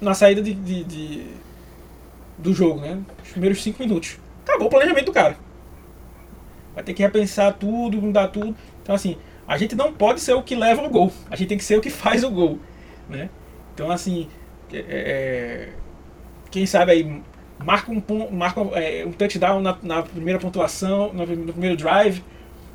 [0.00, 1.26] na saída de, de, de
[2.38, 3.00] do jogo, né?
[3.22, 4.18] Os primeiros cinco minutos.
[4.44, 5.36] Acabou o planejamento do cara.
[6.74, 8.54] Vai ter que repensar tudo, mudar tudo.
[8.82, 11.12] Então, assim, a gente não pode ser o que leva o gol.
[11.28, 12.58] A gente tem que ser o que faz o gol,
[13.08, 13.28] né?
[13.74, 14.28] Então, assim,
[14.72, 15.68] é, é,
[16.50, 17.22] quem sabe aí
[17.58, 22.22] marca um, marca, é, um touchdown na, na, primeira pontuação, no, primeiro drive,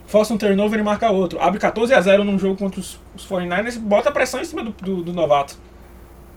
[0.06, 1.42] força um turnover e marca outro.
[1.42, 4.72] Abre 14 a 0 num jogo contra os, os 49ers bota pressão em cima do,
[4.72, 5.58] do, do, novato.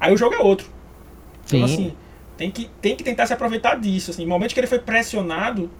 [0.01, 0.69] Aí o jogo é outro.
[1.47, 1.75] Então, Sim.
[1.75, 1.97] assim,
[2.37, 4.11] tem que, tem que tentar se aproveitar disso.
[4.11, 5.71] Assim, no momento que ele foi pressionado,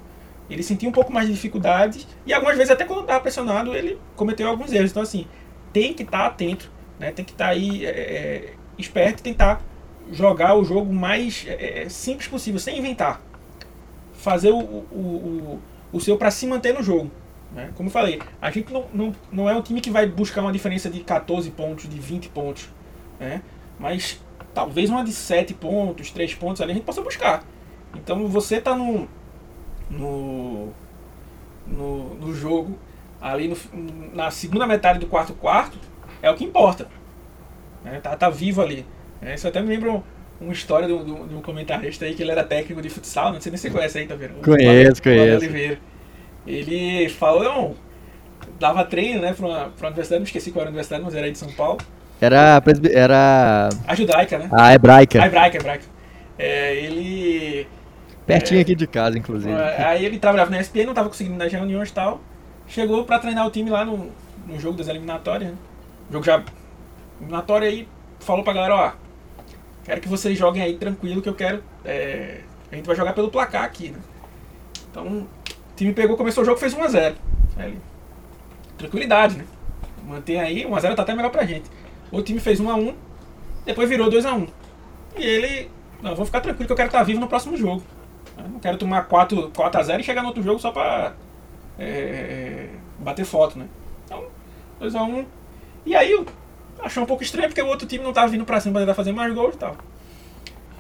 [0.49, 3.99] ele sentiu um pouco mais de dificuldade e algumas vezes até quando estava pressionado ele
[4.15, 4.91] cometeu alguns erros.
[4.91, 5.27] Então, assim,
[5.73, 7.11] tem que estar tá atento, né?
[7.11, 9.63] tem que estar tá aí é, é esperto e tentar
[10.13, 13.21] jogar o jogo mais é, é simples possível, sem inventar.
[14.15, 15.63] Fazer o, o, o,
[15.93, 17.11] o seu para se manter no jogo.
[17.53, 17.71] Né?
[17.75, 20.53] Como eu falei, a gente não, não, não é um time que vai buscar uma
[20.53, 22.69] diferença de 14 pontos, de 20 pontos.
[23.19, 23.43] Né?
[23.79, 24.21] Mas
[24.53, 27.45] talvez uma de 7 pontos, 3 pontos ali a gente possa buscar.
[27.95, 29.09] Então você está no,
[29.91, 30.73] no,
[31.67, 32.79] no, no jogo
[33.21, 33.57] ali no,
[34.15, 35.79] na segunda metade do quarto quarto,
[36.23, 36.89] é o que importa.
[37.85, 38.01] Né?
[38.01, 38.85] Tá, tá vivo ali.
[39.23, 40.03] É, isso até me lembra
[40.41, 43.41] uma história de um, de um comentarista aí que ele era técnico de futsal, não
[43.41, 44.43] sei nem se você conhece aí, tá vendo?
[44.43, 45.45] Conheço, conheço.
[45.45, 45.79] Oliveira.
[46.47, 47.75] Ele falou, não,
[48.59, 51.15] dava treino, né, pra uma, pra uma universidade, não esqueci qual era a universidade, mas
[51.15, 51.79] era aí de São Paulo.
[52.21, 52.63] Era.
[52.93, 53.69] Era.
[53.87, 54.49] A judaica, né?
[54.53, 55.23] A hebraica.
[55.23, 55.85] A hebraica, hebraica.
[56.39, 57.67] É, ele.
[58.27, 59.53] Pertinho é, aqui de casa, inclusive.
[59.53, 62.21] É, aí ele trabalhava na ESPN, não estava conseguindo nas reuniões e tal.
[62.67, 64.11] Chegou para treinar o time lá no,
[64.47, 65.51] no jogo das eliminatórias.
[65.51, 65.57] Né?
[66.09, 66.43] O jogo já
[67.21, 67.87] eliminatória aí
[68.19, 68.93] falou pra galera, ó,
[69.85, 71.63] quero que vocês joguem aí tranquilo que eu quero.
[71.85, 72.41] É,
[72.73, 73.99] a gente vai jogar pelo placar aqui, né?
[74.91, 75.29] Então,
[75.77, 77.15] time pegou, começou o jogo, fez 1x0.
[78.79, 79.45] Tranquilidade, né?
[80.07, 81.71] Mantém aí, 1x0 tá até melhor pra gente.
[82.11, 82.95] O time fez 1x1,
[83.65, 84.49] depois virou 2x1.
[85.17, 85.71] E ele,
[86.03, 87.83] não, vou ficar tranquilo que eu quero estar vivo no próximo jogo.
[88.37, 91.15] Eu não quero tomar 4, 4x0 e chegar no outro jogo só pra
[91.79, 92.69] é,
[92.99, 93.67] bater foto, né?
[94.05, 94.25] Então,
[94.81, 95.25] 2x1.
[95.85, 96.27] E aí
[96.81, 98.95] achou um pouco estranho porque o outro time não estava vindo para cima para tentar
[98.95, 99.77] fazer mais gols e tal.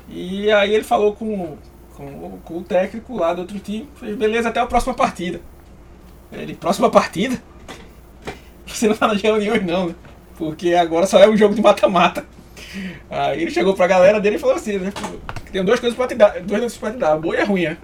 [0.08, 1.56] E aí ele falou com,
[1.96, 5.40] com, com, o técnico lá do outro time, fez, beleza, até a próxima partida.
[6.30, 7.40] Ele, próxima partida?
[8.66, 9.94] Você não tá nas reuniões não, né?
[10.36, 12.26] Porque agora só é um jogo de mata-mata.
[13.08, 14.92] Aí ele chegou pra galera dele e falou assim, né?
[15.50, 17.44] Tem duas coisas pra te dar, duas coisas pra te dar, a boa e a
[17.44, 17.78] ruim, né?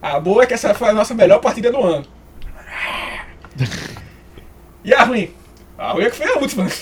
[0.00, 2.06] A boa é que essa foi a nossa melhor partida do ano.
[4.86, 5.34] E a ruim?
[5.76, 6.66] A Rui é que foi a última.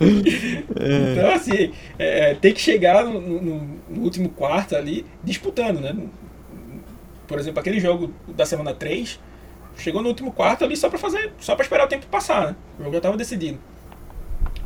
[0.00, 3.40] então, assim, é, tem que chegar no, no,
[3.88, 5.94] no, último quarto ali disputando, né?
[7.26, 9.20] Por exemplo, aquele jogo da semana 3,
[9.76, 12.56] chegou no último quarto ali só para fazer, só para esperar o tempo passar, né?
[12.78, 13.58] O jogo já estava decidido.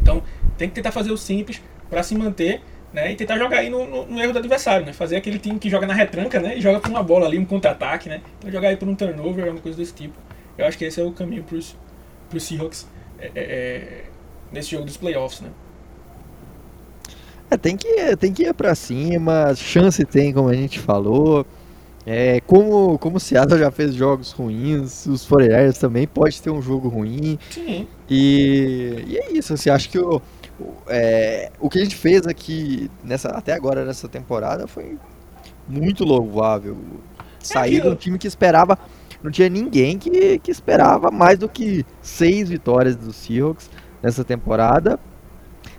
[0.00, 0.22] Então,
[0.56, 1.60] tem que tentar fazer o simples
[1.90, 2.62] para se manter,
[2.92, 3.10] né?
[3.10, 4.92] E tentar jogar aí no, no, no, erro do adversário, né?
[4.92, 6.56] Fazer aquele time que joga na retranca, né?
[6.56, 8.22] E joga com uma bola ali, um contra-ataque, né?
[8.38, 10.14] Então, jogar aí por um turnover, alguma coisa desse tipo.
[10.56, 11.74] Eu acho que esse é o caminho para os
[12.38, 12.86] Seahawks
[13.18, 14.04] é, é, é,
[14.54, 15.50] nesse jogo dos playoffs, né?
[17.50, 21.44] É, tem que, tem que ir pra cima, chance tem, como a gente falou.
[22.06, 26.60] É, como, como o Seattle já fez jogos ruins, os 49 também pode ter um
[26.60, 27.38] jogo ruim.
[27.50, 27.86] Sim.
[28.08, 30.20] E, e é isso, assim, acho que o,
[30.86, 34.98] é, o que a gente fez aqui nessa, até agora nessa temporada foi
[35.68, 36.76] muito louvável.
[37.18, 38.78] É Sair de um time que esperava
[39.24, 43.70] não tinha ninguém que, que esperava mais do que seis vitórias dos Seahawks
[44.04, 45.00] nessa temporada.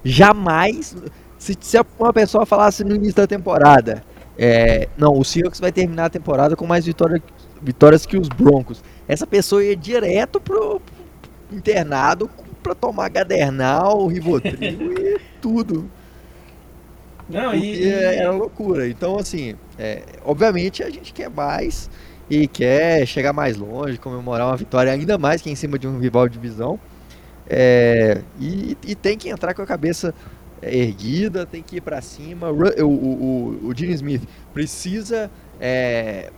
[0.03, 0.95] Jamais,
[1.37, 4.03] se, se uma pessoa falasse no início da temporada,
[4.37, 7.21] é, não, o Seahawks vai terminar a temporada com mais vitória,
[7.61, 8.83] vitórias que os Broncos.
[9.07, 12.29] Essa pessoa ia direto pro, pro internado
[12.63, 14.57] para tomar Gadernal, Rivotril
[14.97, 15.89] e tudo.
[17.29, 18.87] Não, e, era loucura.
[18.87, 21.89] Então, assim, é, obviamente a gente quer mais
[22.27, 25.99] e quer chegar mais longe, comemorar uma vitória ainda mais que em cima de um
[25.99, 26.79] rival de divisão.
[27.47, 30.13] É, e, e, tem que entrar com a cabeça
[30.61, 32.49] erguida, tem que ir para cima.
[32.49, 34.23] O, o, o, o Gene Smith
[34.53, 35.29] precisa
[35.59, 36.31] é,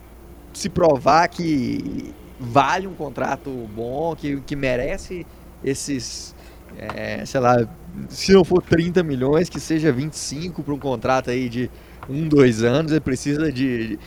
[0.54, 5.26] se provar que vale um contrato bom, que, que merece
[5.64, 6.36] esses,
[6.78, 7.68] é, sei lá,
[8.10, 11.70] se não for 30 milhões, que seja 25 para um contrato aí de
[12.10, 13.98] um, dois anos, ele precisa de,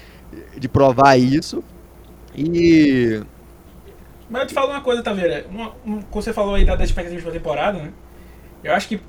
[0.57, 1.63] de provar isso.
[2.37, 3.21] E.
[4.31, 5.45] Mas eu te falo uma coisa, Taveira.
[5.51, 7.93] Uma, uma, você falou aí das expectativas para temporada, né?
[8.63, 9.01] Eu acho que.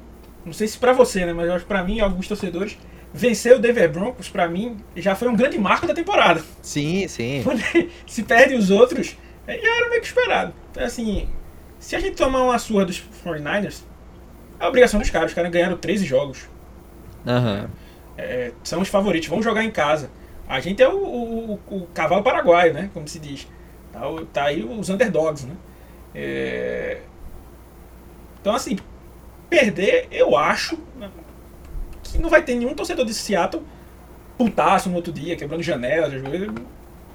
[0.44, 1.32] Não sei se para você, né?
[1.32, 2.76] Mas eu acho que para mim, alguns torcedores,
[3.14, 6.44] vencer o Denver Broncos, para mim, já foi um grande marco da temporada.
[6.64, 7.44] Sim, sim.
[8.08, 9.16] se perde os outros,
[9.48, 10.54] já era meio que esperado.
[10.72, 11.30] Então, assim,
[11.78, 13.84] se a gente tomar uma surra dos 49ers,
[14.60, 15.30] é a obrigação dos caras.
[15.32, 16.50] Os caras ganharam 13 jogos.
[17.26, 17.68] Uhum.
[18.18, 19.30] É, são os favoritos.
[19.30, 20.10] Vamos jogar em casa.
[20.48, 22.90] A gente é o, o, o cavalo paraguaio, né?
[22.94, 23.48] Como se diz.
[23.92, 25.56] Tá, tá aí os underdogs, né?
[26.14, 27.02] É...
[28.40, 28.78] Então, assim,
[29.50, 31.10] perder, eu acho né,
[32.04, 33.64] que não vai ter nenhum torcedor de Seattle
[34.38, 36.14] putaço no outro dia, quebrando janelas.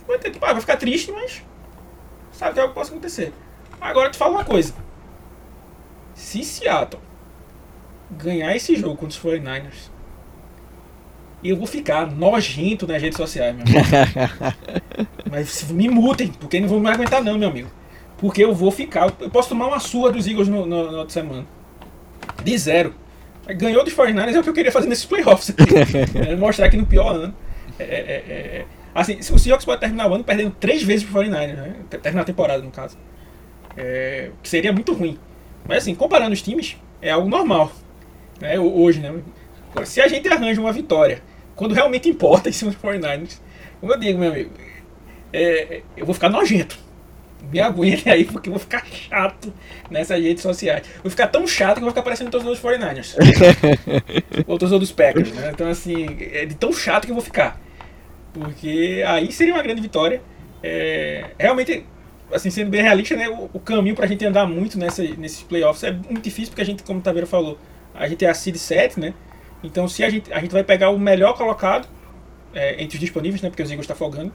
[0.06, 1.42] Vai, ter, vai ficar triste, mas
[2.30, 3.32] sabe que é algo que pode acontecer.
[3.80, 4.74] Agora, te falo uma coisa.
[6.14, 7.02] Se Seattle
[8.10, 9.90] ganhar esse jogo contra os 49ers,
[11.44, 13.78] eu vou ficar nojento nas redes sociais, meu amigo.
[15.30, 17.68] Mas me mutem, porque não vão me aguentar não, meu amigo.
[18.18, 19.12] Porque eu vou ficar.
[19.20, 21.46] Eu posso tomar uma surra dos Eagles no, no, no outra semana.
[22.42, 22.94] De zero.
[23.46, 25.54] Ganhou dos 49ers é o que eu queria fazer nesses playoffs.
[26.26, 27.34] é, mostrar que no pior ano.
[27.78, 28.64] É, é, é, é
[28.94, 31.74] assim, o Seahawks pode terminar o ano perdendo três vezes pro 49ers, né?
[32.02, 32.96] Terminar a temporada, no caso.
[33.76, 35.18] É, que seria muito ruim.
[35.68, 37.70] Mas assim, comparando os times, é algo normal.
[38.40, 38.58] Né?
[38.58, 39.12] Hoje, né?
[39.84, 41.22] Se a gente arranja uma vitória,
[41.54, 43.40] quando realmente importa em cima dos 49ers,
[43.80, 44.50] como eu digo, meu amigo,
[45.32, 46.78] é, eu vou ficar nojento.
[47.52, 49.52] Me aguentem aí, porque eu vou ficar chato
[49.90, 50.86] nessas redes sociais.
[51.02, 53.14] Vou ficar tão chato que eu vou ficar parecendo todos os 49ers.
[54.46, 55.50] Ou todos dos Packers, né?
[55.52, 57.60] Então, assim, é de tão chato que eu vou ficar.
[58.32, 60.20] Porque aí seria uma grande vitória.
[60.62, 61.86] É, realmente,
[62.32, 63.28] assim, sendo bem realista, né?
[63.28, 66.66] O, o caminho pra gente andar muito nessa, nesses playoffs é muito difícil, porque a
[66.66, 67.58] gente, como o Taveira falou,
[67.94, 69.14] a gente é a seed 7, né?
[69.62, 71.88] Então se a gente, a gente vai pegar o melhor colocado
[72.54, 73.50] é, entre os disponíveis, né?
[73.50, 74.32] Porque os Eagles está folgando.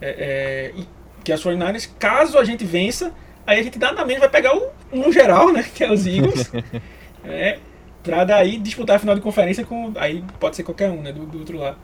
[0.00, 0.84] É, é,
[1.22, 1.88] que é os 49ers.
[1.98, 3.12] Caso a gente vença,
[3.46, 5.64] aí a gente nada menos vai pegar o um geral, né?
[5.74, 6.52] Que é os Eagles.
[7.24, 7.58] é,
[8.02, 9.92] pra daí disputar a final de conferência com.
[9.96, 11.12] Aí pode ser qualquer um, né?
[11.12, 11.78] Do, do outro lado.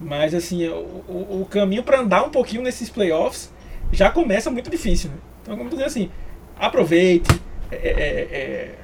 [0.00, 3.52] Mas assim, o, o, o caminho para andar um pouquinho nesses playoffs
[3.92, 5.10] já começa muito difícil.
[5.10, 5.16] Né?
[5.42, 6.10] Então, como dizer assim,
[6.58, 7.30] aproveite.
[7.70, 8.74] É, é, é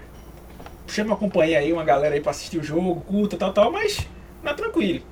[0.92, 4.06] chama uma companhia aí, uma galera aí pra assistir o jogo, curta, tal, tal, mas
[4.42, 5.02] na tranquilo.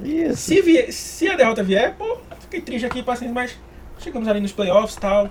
[0.00, 0.36] Isso.
[0.36, 3.58] Se, vier, se a derrota vier, pô, fiquei triste aqui, paciência, mas
[3.98, 5.30] chegamos ali nos playoffs tal,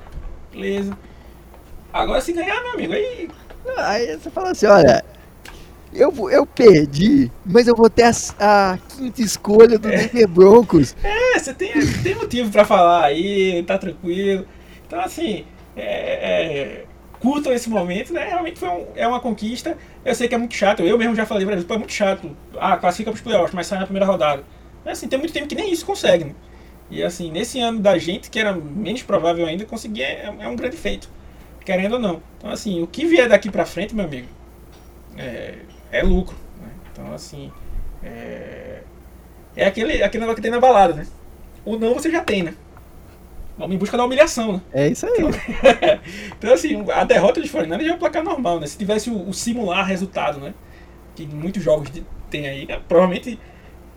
[0.52, 0.98] beleza.
[1.92, 3.30] Agora se ganhar, meu amigo, aí.
[3.78, 5.04] Aí você fala assim, olha,
[5.94, 10.08] eu, eu perdi, mas eu vou ter a, a quinta escolha do é.
[10.08, 10.96] Denver Broncos.
[11.04, 11.74] É, você tem,
[12.04, 14.46] tem motivo pra falar aí, tá tranquilo.
[14.86, 16.86] Então assim, é, é
[17.24, 18.26] curtam esse momento, né?
[18.28, 19.78] Realmente foi um, é uma conquista.
[20.04, 21.94] Eu sei que é muito chato, eu mesmo já falei pra eles, pô, é muito
[21.94, 22.36] chato.
[22.60, 24.44] Ah, classifica pros playoffs, mas sai na primeira rodada.
[24.84, 26.36] Mas assim, tem muito tempo que nem isso consegue, né?
[26.92, 30.56] E assim, nesse ano da gente, que era menos provável ainda, conseguir é, é um
[30.58, 31.10] grande feito.
[31.64, 32.22] Querendo ou não.
[32.38, 34.28] Então assim, o que vier daqui pra frente, meu amigo,
[35.18, 35.60] é,
[35.94, 36.36] é lucro.
[36.62, 36.68] Né?
[36.92, 37.50] Então assim,
[38.04, 38.82] é,
[39.56, 41.08] é aquele, aquele negócio que tem na balada, né?
[41.64, 42.54] O não você já tem, né?
[43.58, 44.62] Vamos em busca da humilhação, né?
[44.74, 45.14] É isso aí.
[46.38, 48.66] então, assim, a derrota 49 já é um placar normal, né?
[48.66, 50.54] Se tivesse o, o simular resultado, né?
[51.16, 51.90] Que muitos jogos
[52.32, 52.80] tem aí, né?
[52.88, 53.40] provavelmente,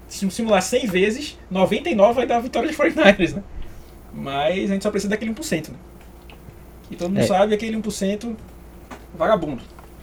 [0.06, 3.42] se simular 100 vezes, 99 vai dar a vitória dos 49ers, né?
[4.12, 5.76] Mas a gente só precisa daquele 1%, né?
[6.90, 7.26] E todo mundo é.
[7.26, 8.36] sabe aquele 1%
[9.16, 9.62] vagabundo.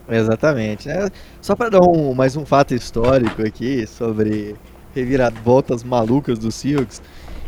[0.09, 0.89] Exatamente.
[0.89, 1.09] É,
[1.41, 4.55] só para dar um, mais um fato histórico aqui sobre
[4.93, 7.01] reviravoltas malucas do Seahawks.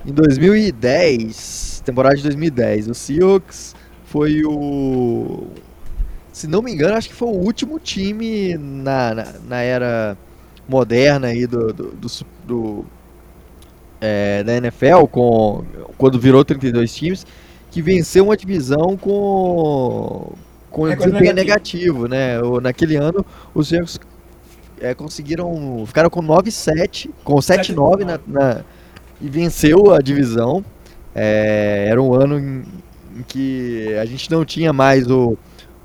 [0.05, 3.75] Em 2010, temporada de 2010, o Seahawks
[4.05, 5.47] foi o.
[6.33, 10.17] Se não me engano, acho que foi o último time na, na, na era
[10.67, 12.07] moderna aí do, do, do,
[12.45, 12.85] do
[14.01, 15.63] é, da NFL, com,
[15.97, 17.25] quando virou 32 times,
[17.71, 20.33] que venceu uma divisão com,
[20.69, 22.03] com É, desempenho negativo.
[22.03, 22.41] negativo, né?
[22.41, 23.99] O- naquele ano, os Seahawks
[24.81, 28.61] é, conseguiram, ficaram com 9-7, com 7-9 na, na-
[29.21, 30.63] e venceu a divisão.
[31.15, 32.63] É, era um ano em,
[33.17, 35.37] em que a gente não tinha mais o,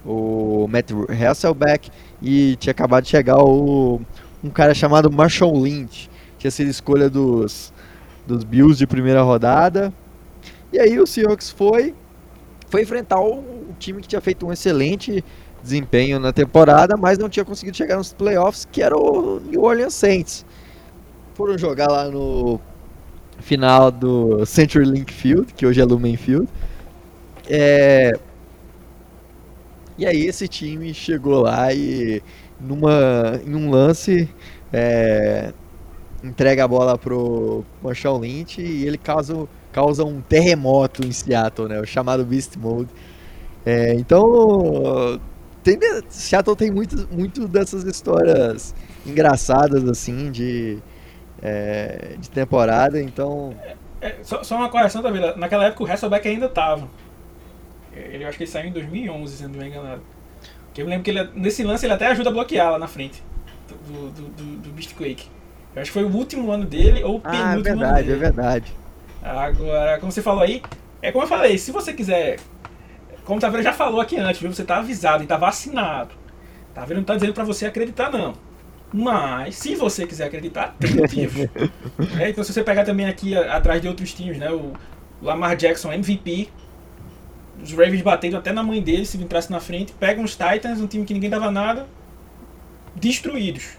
[0.05, 1.89] o Matt Hasselbeck
[2.20, 4.01] e tinha acabado de chegar o,
[4.43, 7.72] um cara chamado Marshall Lynch, tinha sido escolha dos,
[8.26, 9.93] dos Bills de primeira rodada.
[10.72, 11.95] E aí o Seahawks foi,
[12.68, 15.24] foi enfrentar o, time que tinha feito um excelente
[15.62, 19.95] desempenho na temporada, mas não tinha conseguido chegar nos playoffs, que era o New Orleans
[19.95, 20.45] Saints.
[21.35, 22.61] Foram jogar lá no
[23.41, 26.49] final do CenturyLink Field, que hoje é Lumen Field.
[27.47, 28.12] É,
[29.99, 32.22] E aí esse time chegou lá e
[32.59, 34.34] numa, em um lance
[34.72, 35.53] é,
[36.22, 41.80] entrega a bola pro Marshall Lynch e ele causa, causa um terremoto em Seattle, né?
[41.80, 42.91] O chamado Beast Mode.
[43.64, 45.20] É, então,
[45.62, 45.78] tem,
[46.09, 48.74] Seattle tem muito, muito dessas histórias
[49.07, 50.82] engraçadas assim de,
[51.43, 53.55] é, de temporada, então
[54.01, 55.36] É, só, só uma correção, tá vendo?
[55.36, 56.88] Naquela época o Hasselbeck ainda tava.
[57.93, 60.03] Ele, eu acho que ele saiu em 2011, se não me enganado.
[60.66, 63.22] Porque eu lembro que ele, nesse lance ele até ajuda a bloquear lá na frente
[63.68, 65.28] do, do, do, do Beast Quake.
[65.74, 68.03] Eu acho que foi o último ano dele ou o ah, é penúltimo ano verdade,
[68.03, 68.12] dele.
[68.12, 68.76] é verdade.
[69.22, 70.62] Agora, como você falou aí,
[71.03, 72.38] é como eu falei, se você quiser.
[73.24, 74.53] Como o Taveira já falou aqui antes, viu?
[74.53, 76.14] Você tá avisado e tá vacinado.
[76.74, 78.34] Taveira não tá dizendo pra você acreditar, não.
[78.93, 81.49] Mas, se você quiser acreditar, tem motivo.
[82.18, 84.51] É, então, se você pegar também aqui a- atrás de outros times, né?
[84.51, 84.72] O
[85.22, 86.49] Lamar Jackson, MVP.
[87.62, 89.93] Os Ravens batendo até na mãe dele, se entrasse na frente.
[89.93, 91.86] Pegam os Titans, um time que ninguém dava nada.
[92.97, 93.76] Destruídos.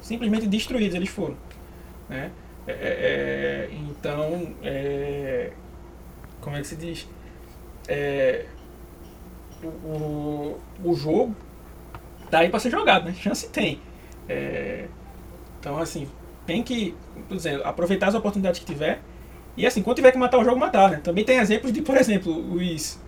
[0.00, 1.36] Simplesmente destruídos eles foram.
[2.08, 2.30] Né?
[2.66, 5.50] É, é, é, então, é,
[6.40, 7.06] como é que se diz?
[7.88, 8.44] É,
[9.62, 11.34] o, o, o jogo
[12.30, 13.14] tá aí para ser jogado, né?
[13.14, 13.80] Chance tem.
[14.28, 14.86] É,
[15.58, 16.08] então, assim,
[16.46, 16.94] tem que
[17.30, 19.00] exemplo, aproveitar as oportunidades que tiver.
[19.56, 21.00] E assim, quando tiver que matar o jogo, matar, né?
[21.02, 23.00] Também tem exemplos de, por exemplo, os,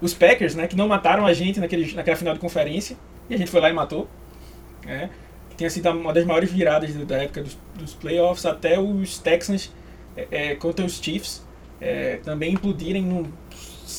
[0.00, 0.66] os Packers, né?
[0.66, 2.96] Que não mataram a gente naquele, naquela final de conferência.
[3.28, 4.08] E a gente foi lá e matou.
[4.84, 5.08] Né?
[5.48, 9.72] Que tinha sido uma das maiores viradas da época dos, dos playoffs, até os Texans
[10.16, 11.42] é, é, contra os Chiefs
[11.80, 13.24] é, também implodirem num,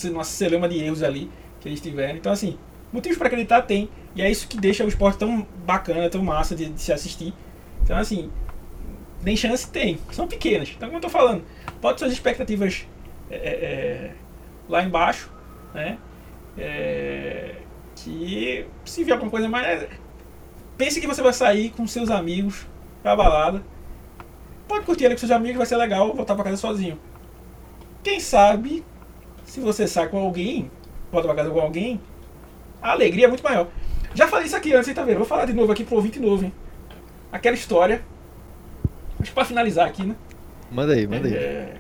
[0.06, 2.18] numa celeuma de erros ali que eles tiveram.
[2.18, 2.58] Então, assim,
[2.96, 3.90] motivos para acreditar tem.
[4.16, 7.34] E é isso que deixa o esporte tão bacana, tão massa de, de se assistir.
[7.84, 8.32] Então, assim,
[9.22, 10.00] nem chance tem.
[10.12, 10.70] São pequenas.
[10.70, 11.44] Então, como eu tô falando,
[11.82, 12.88] pode suas expectativas
[13.30, 14.12] é, é, é,
[14.70, 15.32] lá embaixo,
[15.74, 15.98] né?
[16.58, 17.56] É,
[17.96, 19.88] que se vier alguma coisa mais.
[20.78, 22.68] Pense que você vai sair com seus amigos
[23.02, 23.64] pra balada.
[24.68, 27.00] Pode curtir ali com seus amigos, vai ser legal voltar pra casa sozinho.
[28.04, 28.84] Quem sabe,
[29.44, 30.70] se você sai com alguém,
[31.12, 32.00] volta pra casa com alguém,
[32.86, 33.68] a alegria é muito maior.
[34.14, 35.18] Já falei isso aqui antes, hein, tá vendo?
[35.18, 36.54] Vou falar de novo aqui pro ouvinte novo, hein?
[37.32, 38.04] Aquela história.
[39.20, 40.16] Acho que pra finalizar aqui, né?
[40.72, 41.34] Manda aí, manda aí.
[41.34, 41.78] É,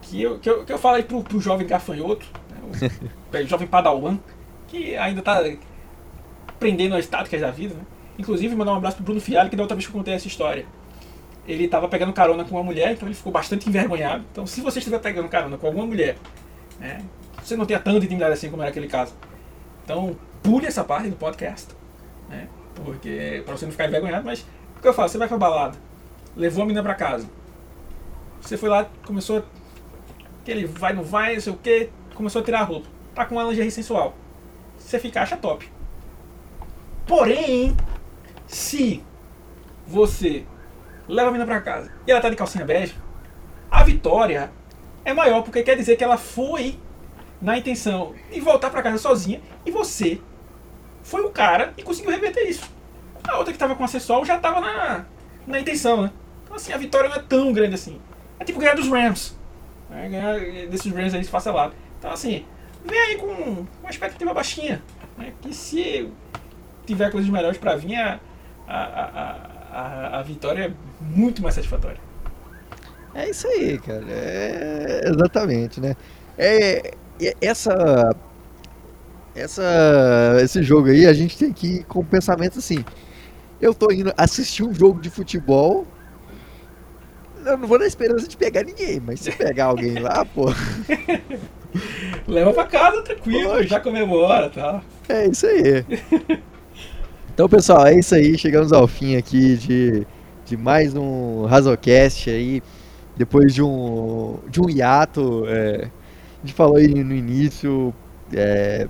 [0.00, 3.66] que, eu, que, eu, que eu falo aí pro, pro jovem gafanhoto, né, o jovem
[3.66, 4.16] padawan,
[4.68, 5.42] que ainda tá
[6.46, 7.82] aprendendo as táticas da vida, né?
[8.16, 10.28] Inclusive, mandar um abraço pro Bruno Fialho, que da outra vez que eu contei essa
[10.28, 10.66] história.
[11.48, 14.24] Ele tava pegando carona com uma mulher, então ele ficou bastante envergonhado.
[14.30, 16.16] Então, se você estiver pegando carona com alguma mulher,
[16.78, 17.00] né,
[17.42, 19.14] você não tenha tanta intimidade assim como era aquele caso.
[19.88, 21.74] Então, pule essa parte do podcast,
[22.28, 22.48] né?
[22.74, 25.08] Porque, pra você não ficar envergonhado, mas o que eu falo?
[25.08, 25.76] Você vai pra balada,
[26.36, 27.28] levou a menina pra casa,
[28.40, 29.44] você foi lá, começou.
[30.40, 32.88] Aquele vai, não vai, não sei o que, começou a tirar a roupa.
[33.14, 34.14] Tá com uma lingerie sensual.
[34.78, 35.70] Você fica, acha top.
[37.06, 37.76] Porém,
[38.46, 39.02] se
[39.86, 40.46] você
[41.06, 42.94] leva a menina pra casa e ela tá de calcinha bege,
[43.70, 44.50] a vitória
[45.04, 46.78] é maior, porque quer dizer que ela foi
[47.40, 50.20] na intenção de voltar pra casa sozinha e você
[51.08, 52.70] foi o cara e conseguiu reverter isso.
[53.26, 55.04] A outra que tava com acessório já tava na,
[55.46, 56.10] na intenção, né?
[56.44, 57.98] Então assim, a vitória não é tão grande assim.
[58.38, 59.36] É tipo ganhar dos Rams.
[59.88, 60.08] Né?
[60.08, 60.38] Ganhar
[60.68, 61.72] desses Rams aí esfacelado.
[61.98, 62.44] Então assim,
[62.84, 64.82] vem aí com uma expectativa baixinha.
[65.16, 65.32] Né?
[65.40, 66.10] Que se
[66.86, 68.20] tiver coisas melhores pra vir, a,
[68.66, 69.36] a, a,
[69.72, 71.98] a, a vitória é muito mais satisfatória.
[73.14, 74.04] É isso aí, cara.
[74.08, 75.96] É exatamente, né?
[76.36, 78.14] É, é- essa
[79.38, 82.84] essa esse jogo aí a gente tem que ir com o pensamento assim.
[83.60, 85.86] Eu tô indo assistir um jogo de futebol.
[87.44, 90.46] Eu não vou na esperança de pegar ninguém, mas se pegar alguém lá, pô,
[92.26, 93.68] Leva pra casa tranquilo, Lógico.
[93.70, 94.82] já comemora tá?
[95.08, 95.84] é isso aí.
[97.32, 98.36] Então, pessoal, é isso aí.
[98.36, 100.06] Chegamos ao fim aqui de,
[100.44, 102.62] de mais um Razocast aí.
[103.16, 105.44] depois de um, de um hiato.
[105.46, 105.88] É,
[106.42, 107.94] a gente falou aí no início.
[108.34, 108.88] É,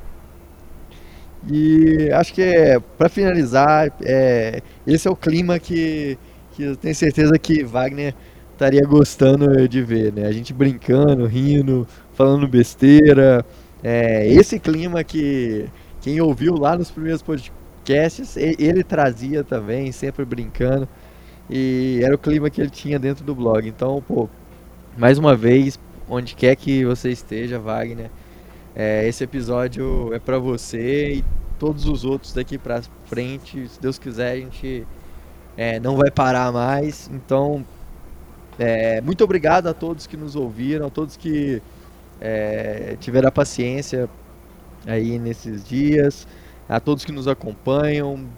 [1.47, 6.19] e acho que é, para finalizar, é, esse é o clima que,
[6.53, 8.15] que eu tenho certeza que Wagner
[8.53, 10.27] estaria gostando de ver, né?
[10.27, 13.45] A gente brincando, rindo, falando besteira.
[13.83, 15.69] É, esse clima que
[16.01, 20.89] quem ouviu lá nos primeiros podcasts, ele trazia também, sempre brincando.
[21.49, 23.67] E era o clima que ele tinha dentro do blog.
[23.67, 24.29] Então, pô,
[24.97, 25.79] mais uma vez,
[26.09, 28.11] onde quer que você esteja, Wagner,
[28.79, 31.25] é, esse episódio é para você e
[31.59, 33.67] todos os outros daqui para frente.
[33.67, 34.87] Se Deus quiser, a gente
[35.57, 37.11] é, não vai parar mais.
[37.13, 37.67] Então,
[38.57, 41.61] é, muito obrigado a todos que nos ouviram, a todos que
[42.21, 44.09] é, tiveram a paciência
[44.87, 46.25] aí nesses dias,
[46.69, 48.29] a todos que nos acompanham.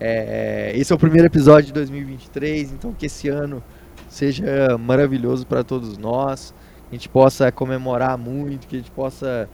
[0.00, 3.62] É, esse é o primeiro episódio de 2023, então que esse ano
[4.08, 6.52] seja maravilhoso para todos nós,
[6.90, 9.48] que a gente possa comemorar muito, que a gente possa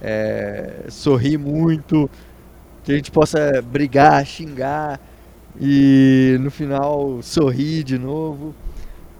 [0.00, 2.10] é, sorrir muito,
[2.82, 5.00] que a gente possa brigar, xingar
[5.60, 8.54] e no final sorrir de novo.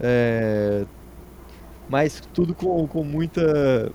[0.01, 0.85] É,
[1.89, 3.93] mas tudo com, com muita.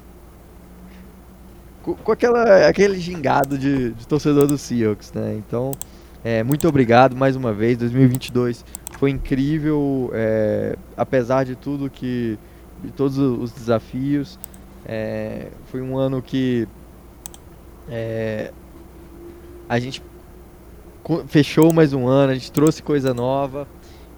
[1.83, 5.35] Com, aquela, aquele gingado de, de torcedor do Seahawks, né?
[5.35, 5.71] Então,
[6.23, 7.77] é, muito obrigado mais uma vez.
[7.77, 8.65] 2022
[8.97, 12.37] foi incrível, é, apesar de tudo que.
[12.83, 14.39] de todos os desafios.
[14.85, 16.67] É, foi um ano que
[17.89, 18.51] é,
[19.67, 20.01] a gente
[21.27, 23.67] fechou mais um ano, a gente trouxe coisa nova.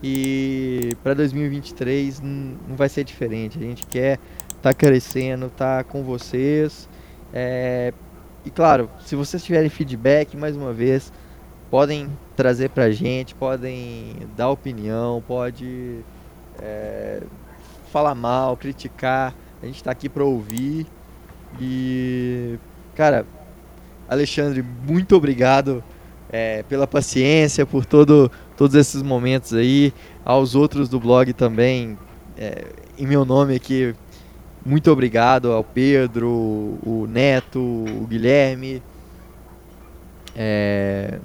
[0.03, 3.57] E para 2023 não vai ser diferente.
[3.57, 6.89] A gente quer estar tá crescendo, estar tá com vocês.
[7.33, 7.93] É,
[8.43, 11.13] e claro, se vocês tiverem feedback, mais uma vez,
[11.69, 15.99] podem trazer para a gente, podem dar opinião, pode
[16.59, 17.21] é,
[17.91, 19.35] falar mal, criticar.
[19.61, 20.87] A gente está aqui para ouvir.
[21.59, 22.57] E,
[22.95, 23.25] cara,
[24.09, 25.83] Alexandre, muito obrigado
[26.31, 29.93] é, pela paciência, por todo, todos esses momentos aí.
[30.25, 31.97] Aos outros do blog também,
[32.37, 32.65] é,
[32.97, 33.93] em meu nome aqui,
[34.65, 36.29] muito obrigado ao Pedro,
[36.85, 38.81] o Neto, o Guilherme.
[40.35, 41.19] É...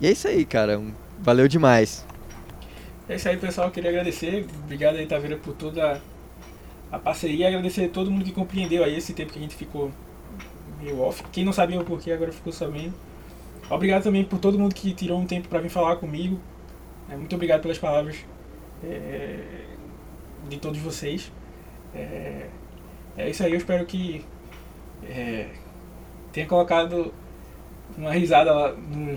[0.00, 0.80] E é isso aí, cara.
[1.20, 2.06] Valeu demais.
[3.08, 3.70] É isso aí, pessoal.
[3.70, 4.46] queria agradecer.
[4.64, 6.00] Obrigado aí, Taveira, por toda
[6.90, 7.48] a parceria.
[7.48, 9.90] Agradecer a todo mundo que compreendeu aí esse tempo que a gente ficou
[10.80, 11.22] meio off.
[11.32, 12.94] Quem não sabia o porquê agora ficou sabendo.
[13.70, 16.38] Obrigado também por todo mundo que tirou um tempo para vir falar comigo.
[17.08, 18.16] É, muito obrigado pelas palavras
[18.82, 19.64] é,
[20.48, 21.32] de todos vocês.
[21.94, 22.48] É,
[23.16, 24.24] é, isso aí, eu espero que
[25.04, 25.48] é,
[26.32, 27.12] tenha colocado
[27.96, 29.16] uma risada lá no,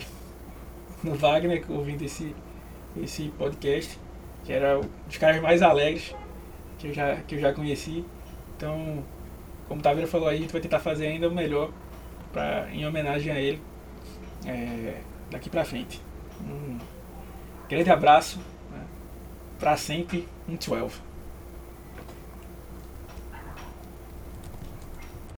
[1.03, 2.35] no Wagner ouvindo esse,
[3.01, 3.99] esse podcast,
[4.43, 6.15] que era um dos caras mais alegres
[6.77, 8.05] que eu já, que eu já conheci.
[8.55, 9.03] Então,
[9.67, 11.71] como o Taveira falou aí, a gente vai tentar fazer ainda o melhor
[12.31, 13.61] pra, em homenagem a ele
[14.45, 16.01] é, daqui para frente.
[16.41, 16.77] Um
[17.67, 18.39] grande abraço,
[18.71, 18.85] né?
[19.59, 21.06] para sempre, um 12.